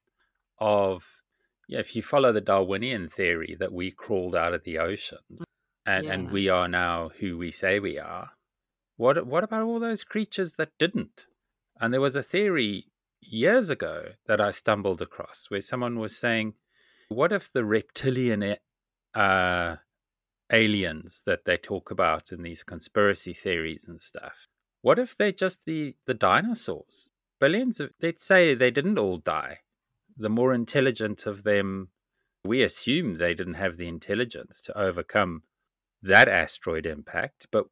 [0.59, 1.23] Of
[1.69, 5.44] yeah, if you follow the Darwinian theory that we crawled out of the oceans,
[5.87, 6.13] and, yeah.
[6.13, 8.31] and we are now who we say we are.
[8.97, 11.27] What what about all those creatures that didn't?
[11.81, 12.87] And there was a theory
[13.21, 16.55] years ago that I stumbled across where someone was saying,
[17.09, 18.57] what if the reptilian
[19.15, 19.77] uh,
[20.53, 24.47] aliens that they talk about in these conspiracy theories and stuff?
[24.83, 27.09] What if they're just the the dinosaurs?
[27.41, 29.61] Billions of they'd say they didn't all die.
[30.17, 31.89] The more intelligent of them,
[32.45, 35.43] we assume they didn't have the intelligence to overcome
[36.05, 37.67] that asteroid impact, but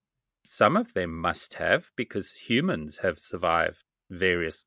[0.44, 4.66] some of them must have because humans have survived various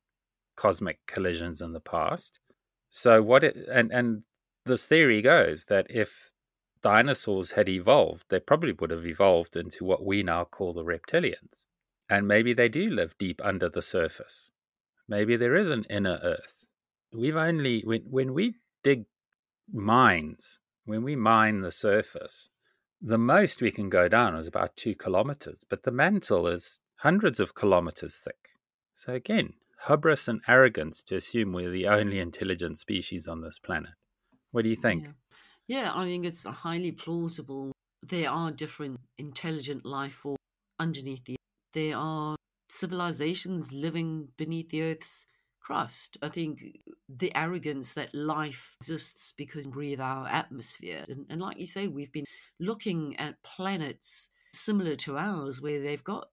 [0.56, 2.38] cosmic collisions in the past.
[2.88, 4.22] So what it and and
[4.64, 6.32] this theory goes that if
[6.80, 11.66] dinosaurs had evolved, they probably would have evolved into what we now call the reptilians.
[12.08, 14.52] And maybe they do live deep under the surface.
[15.08, 16.68] Maybe there is an inner earth.
[17.12, 18.54] We've only when when we
[18.84, 19.06] dig
[19.72, 22.48] mines, when we mine the surface,
[23.06, 27.38] the most we can go down is about two kilometers, but the mantle is hundreds
[27.38, 28.56] of kilometers thick.
[28.94, 29.50] So, again,
[29.86, 33.92] hubris and arrogance to assume we're the only intelligent species on this planet.
[34.50, 35.04] What do you think?
[35.68, 37.70] Yeah, yeah I think it's highly plausible.
[38.02, 40.38] There are different intelligent life forms
[40.80, 41.74] underneath the earth.
[41.74, 42.36] There are
[42.68, 45.26] civilizations living beneath the Earth's
[45.66, 46.16] crust.
[46.22, 51.04] I think the arrogance that life exists because we breathe our atmosphere.
[51.08, 52.26] And, and like you say, we've been
[52.60, 56.28] looking at planets similar to ours where they've got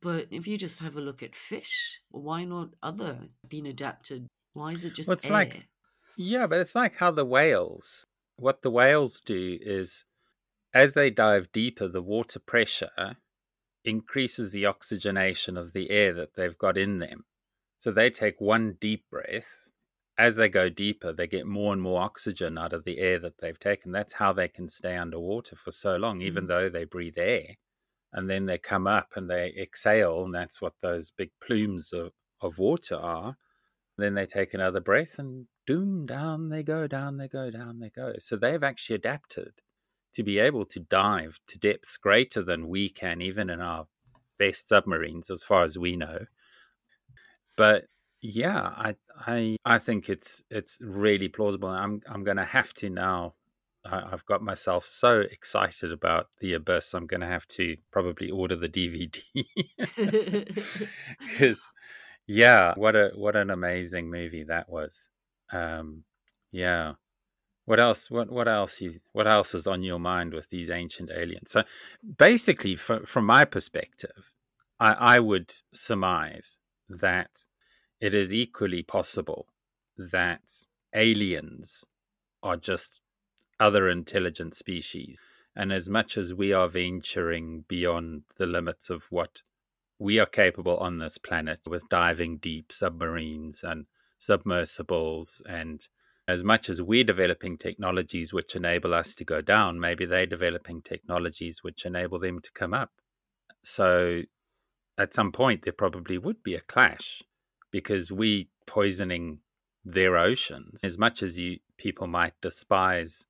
[0.00, 4.28] but if you just have a look at fish, why not other being adapted?
[4.52, 5.32] Why is it just well, it's air?
[5.32, 5.66] like
[6.16, 8.06] yeah, but it's like how the whales.
[8.36, 10.04] What the whales do is,
[10.72, 13.16] as they dive deeper, the water pressure
[13.84, 17.24] increases the oxygenation of the air that they've got in them.
[17.80, 19.70] So they take one deep breath.
[20.18, 23.38] As they go deeper, they get more and more oxygen out of the air that
[23.38, 23.90] they've taken.
[23.90, 26.48] That's how they can stay underwater for so long, even mm.
[26.48, 27.56] though they breathe air.
[28.12, 32.12] And then they come up and they exhale, and that's what those big plumes of,
[32.42, 33.38] of water are.
[33.96, 37.88] Then they take another breath and doom, down they go, down they go, down they
[37.88, 38.12] go.
[38.18, 39.62] So they've actually adapted
[40.12, 43.86] to be able to dive to depths greater than we can, even in our
[44.38, 46.26] best submarines, as far as we know.
[47.60, 47.88] But
[48.22, 48.94] yeah, I
[49.26, 51.68] I I think it's it's really plausible.
[51.68, 53.34] I'm I'm going to have to now.
[53.84, 56.94] I, have got myself so excited about the abyss.
[56.94, 59.22] I'm going to have to probably order the DVD
[61.18, 61.60] because
[62.26, 65.10] yeah, what a what an amazing movie that was.
[65.52, 66.04] Um,
[66.52, 66.94] yeah.
[67.66, 68.10] What else?
[68.10, 68.80] What what else?
[68.80, 71.50] You, what else is on your mind with these ancient aliens?
[71.50, 71.64] So,
[72.16, 74.32] basically, from from my perspective,
[74.78, 76.58] I, I would surmise
[76.88, 77.44] that
[78.00, 79.46] it is equally possible
[79.96, 81.84] that aliens
[82.42, 83.00] are just
[83.58, 85.18] other intelligent species.
[85.54, 89.42] And as much as we are venturing beyond the limits of what
[89.98, 93.84] we are capable on this planet with diving deep submarines and
[94.18, 95.86] submersibles, and
[96.26, 100.80] as much as we're developing technologies which enable us to go down, maybe they're developing
[100.80, 102.92] technologies which enable them to come up.
[103.62, 104.22] So
[104.96, 107.22] at some point, there probably would be a clash
[107.70, 109.38] because we poisoning
[109.84, 110.84] their oceans.
[110.84, 113.26] As much as you people might despise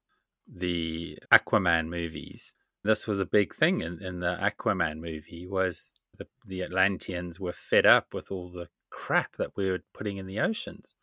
[0.53, 6.27] the aquaman movies this was a big thing in, in the aquaman movie was the,
[6.47, 10.41] the atlanteans were fed up with all the crap that we were putting in the
[10.41, 10.95] oceans.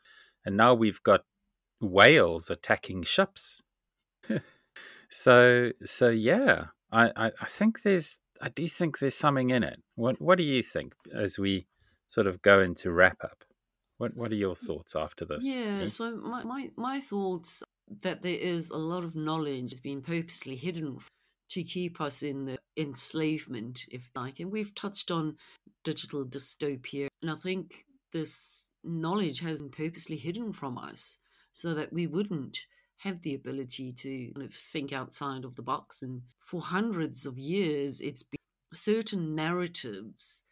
[0.45, 1.21] And now we've got
[1.79, 3.61] whales attacking ships.
[5.09, 9.81] So so yeah I, I i think there's i do think there's something in it.
[9.95, 11.65] What what do you think as we
[12.07, 13.43] sort of go into wrap up
[13.97, 15.45] what What are your mm, thoughts after this?
[15.45, 17.63] Yeah, so my, my, my thoughts
[18.01, 20.99] that there is a lot of knowledge has been purposely hidden
[21.49, 24.39] to keep us in the enslavement, if like.
[24.39, 25.37] And we've touched on
[25.83, 31.17] digital dystopia, and I think this knowledge has been purposely hidden from us
[31.53, 36.01] so that we wouldn't have the ability to kind of think outside of the box.
[36.01, 38.37] And for hundreds of years, it's been
[38.73, 40.43] certain narratives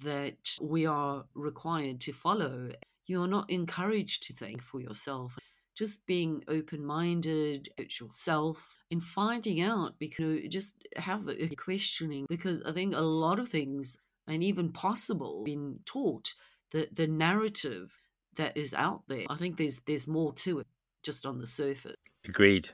[0.00, 2.70] that we are required to follow
[3.06, 5.38] you're not encouraged to think for yourself.
[5.74, 12.62] Just being open minded at yourself and finding out because just have a questioning because
[12.62, 16.34] I think a lot of things and even possible been taught
[16.72, 18.00] the the narrative
[18.36, 19.24] that is out there.
[19.30, 20.66] I think there's there's more to it
[21.02, 21.96] just on the surface.
[22.26, 22.70] Agreed.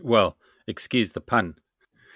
[0.00, 0.36] Well,
[0.68, 1.56] excuse the pun.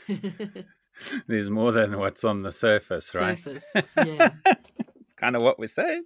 [1.27, 3.39] there's more than what's on the surface, right?
[3.39, 4.31] Surface, yeah.
[5.01, 6.05] it's kind of what we're saying.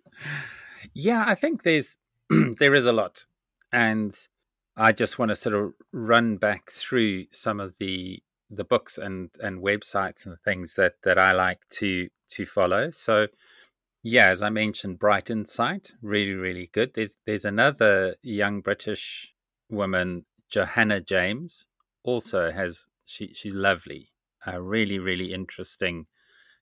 [0.93, 1.99] Yeah, I think there's
[2.59, 3.27] there is a lot,
[3.73, 4.15] and
[4.77, 9.31] I just want to sort of run back through some of the the books and
[9.43, 12.91] and websites and things that that I like to to follow.
[12.91, 13.29] So
[14.03, 16.93] yeah, as I mentioned, Bright Insight, really really good.
[16.95, 19.33] There's there's another young British
[19.71, 21.67] woman, Johanna James,
[22.03, 24.11] also has she she's lovely,
[24.47, 26.07] a really really interesting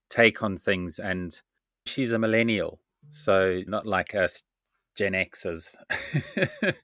[0.09, 1.41] take on things, and
[1.87, 2.81] she's a millennial
[3.11, 4.43] so not like us
[4.97, 5.77] Gen Xers.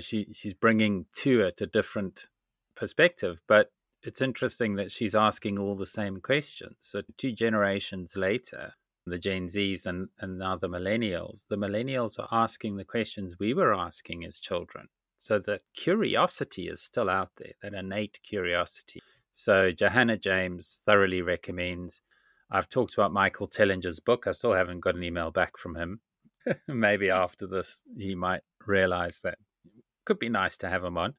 [0.00, 2.28] she she's bringing to it a different
[2.76, 3.70] perspective, but
[4.02, 6.76] it's interesting that she's asking all the same questions.
[6.78, 8.74] So two generations later,
[9.06, 13.54] the Gen Zs and, and now the millennials, the millennials are asking the questions we
[13.54, 14.88] were asking as children.
[15.18, 19.00] So that curiosity is still out there, that innate curiosity.
[19.40, 22.02] So Johanna James thoroughly recommends
[22.50, 24.26] I've talked about Michael Tellinger's book.
[24.26, 26.00] I still haven't got an email back from him.
[26.66, 29.34] Maybe after this, he might realize that
[29.64, 31.14] it could be nice to have him on.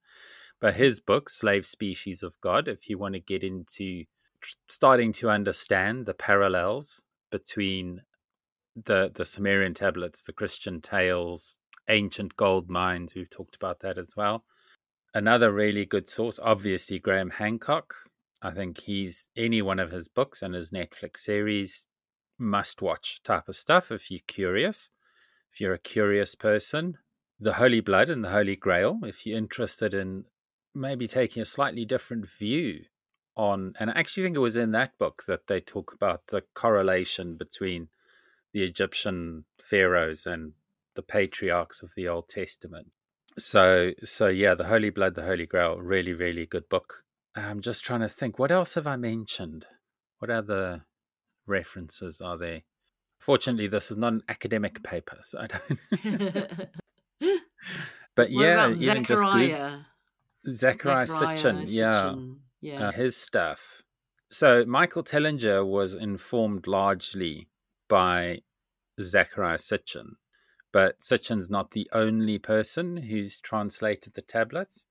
[0.59, 4.03] But his book, Slave Species of God, if you want to get into
[4.67, 7.01] starting to understand the parallels
[7.31, 8.01] between
[8.75, 11.57] the the Sumerian tablets, the Christian tales,
[11.87, 14.43] ancient gold mines, we've talked about that as well.
[15.13, 18.08] Another really good source, obviously, Graham Hancock,
[18.41, 21.87] I think he's any one of his books and his Netflix series
[22.37, 24.89] must watch type of stuff if you're curious.
[25.51, 26.97] If you're a curious person,
[27.39, 30.25] The Holy Blood and the Holy Grail, if you're interested in
[30.73, 32.85] maybe taking a slightly different view
[33.35, 36.43] on, and I actually think it was in that book that they talk about the
[36.53, 37.89] correlation between
[38.53, 40.53] the Egyptian pharaohs and
[40.95, 42.95] the patriarchs of the Old Testament.
[43.37, 47.03] So, so yeah, The Holy Blood, the Holy Grail, really, really good book.
[47.45, 48.39] I'm just trying to think.
[48.39, 49.65] What else have I mentioned?
[50.19, 50.85] What other
[51.45, 52.61] references are there?
[53.19, 55.79] Fortunately, this is not an academic paper, so I don't.
[58.15, 59.85] but what yeah, even just Zecharia,
[60.47, 62.15] Zecharia Sitchin, yeah,
[62.61, 62.87] yeah.
[62.87, 63.83] Uh, his stuff.
[64.29, 67.49] So Michael Tellinger was informed largely
[67.87, 68.41] by
[68.99, 70.13] Zecharia Sitchin,
[70.71, 74.85] but Sitchin's not the only person who's translated the tablets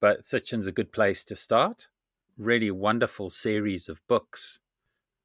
[0.00, 1.88] but Sitchin's a good place to start.
[2.36, 4.60] Really wonderful series of books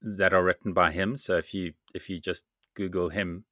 [0.02, 1.16] that are written by him.
[1.16, 2.44] So if you if you just
[2.74, 3.44] Google him,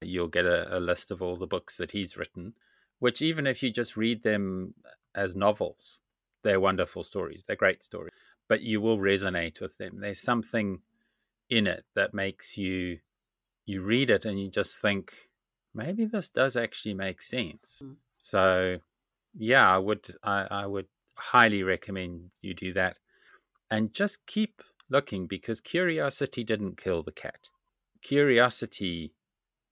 [0.00, 2.54] you'll get a, a list of all the books that he's written.
[2.98, 4.74] Which even if you just read them
[5.14, 6.00] as novels,
[6.42, 7.44] they're wonderful stories.
[7.46, 8.12] They're great stories,
[8.48, 10.00] but you will resonate with them.
[10.00, 10.80] There's something
[11.48, 12.98] in it that makes you
[13.66, 15.12] you read it and you just think
[15.74, 17.82] maybe this does actually make sense.
[17.84, 17.96] Mm.
[18.18, 18.78] So
[19.34, 20.86] yeah, I would I, I would
[21.18, 22.98] highly recommend you do that.
[23.70, 27.48] And just keep looking because curiosity didn't kill the cat.
[28.02, 29.14] Curiosity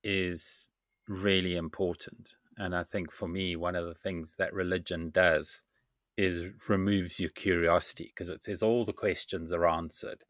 [0.04, 0.70] is
[1.08, 2.36] really important.
[2.56, 5.62] And I think for me, one of the things that religion does
[6.16, 10.24] is removes your curiosity because it says all the questions are answered.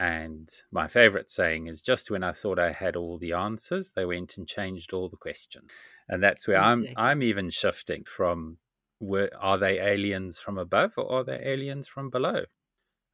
[0.00, 4.04] And my favorite saying is just when I thought I had all the answers, they
[4.04, 5.72] went and changed all the questions.
[6.08, 6.94] And that's where exactly.
[6.96, 8.58] I'm I'm even shifting from
[9.00, 12.44] were, are they aliens from above or are they aliens from below?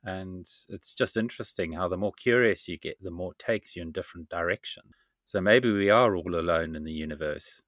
[0.03, 3.82] And it's just interesting how the more curious you get, the more it takes you
[3.82, 4.93] in different directions.
[5.24, 7.62] So maybe we are all alone in the universe.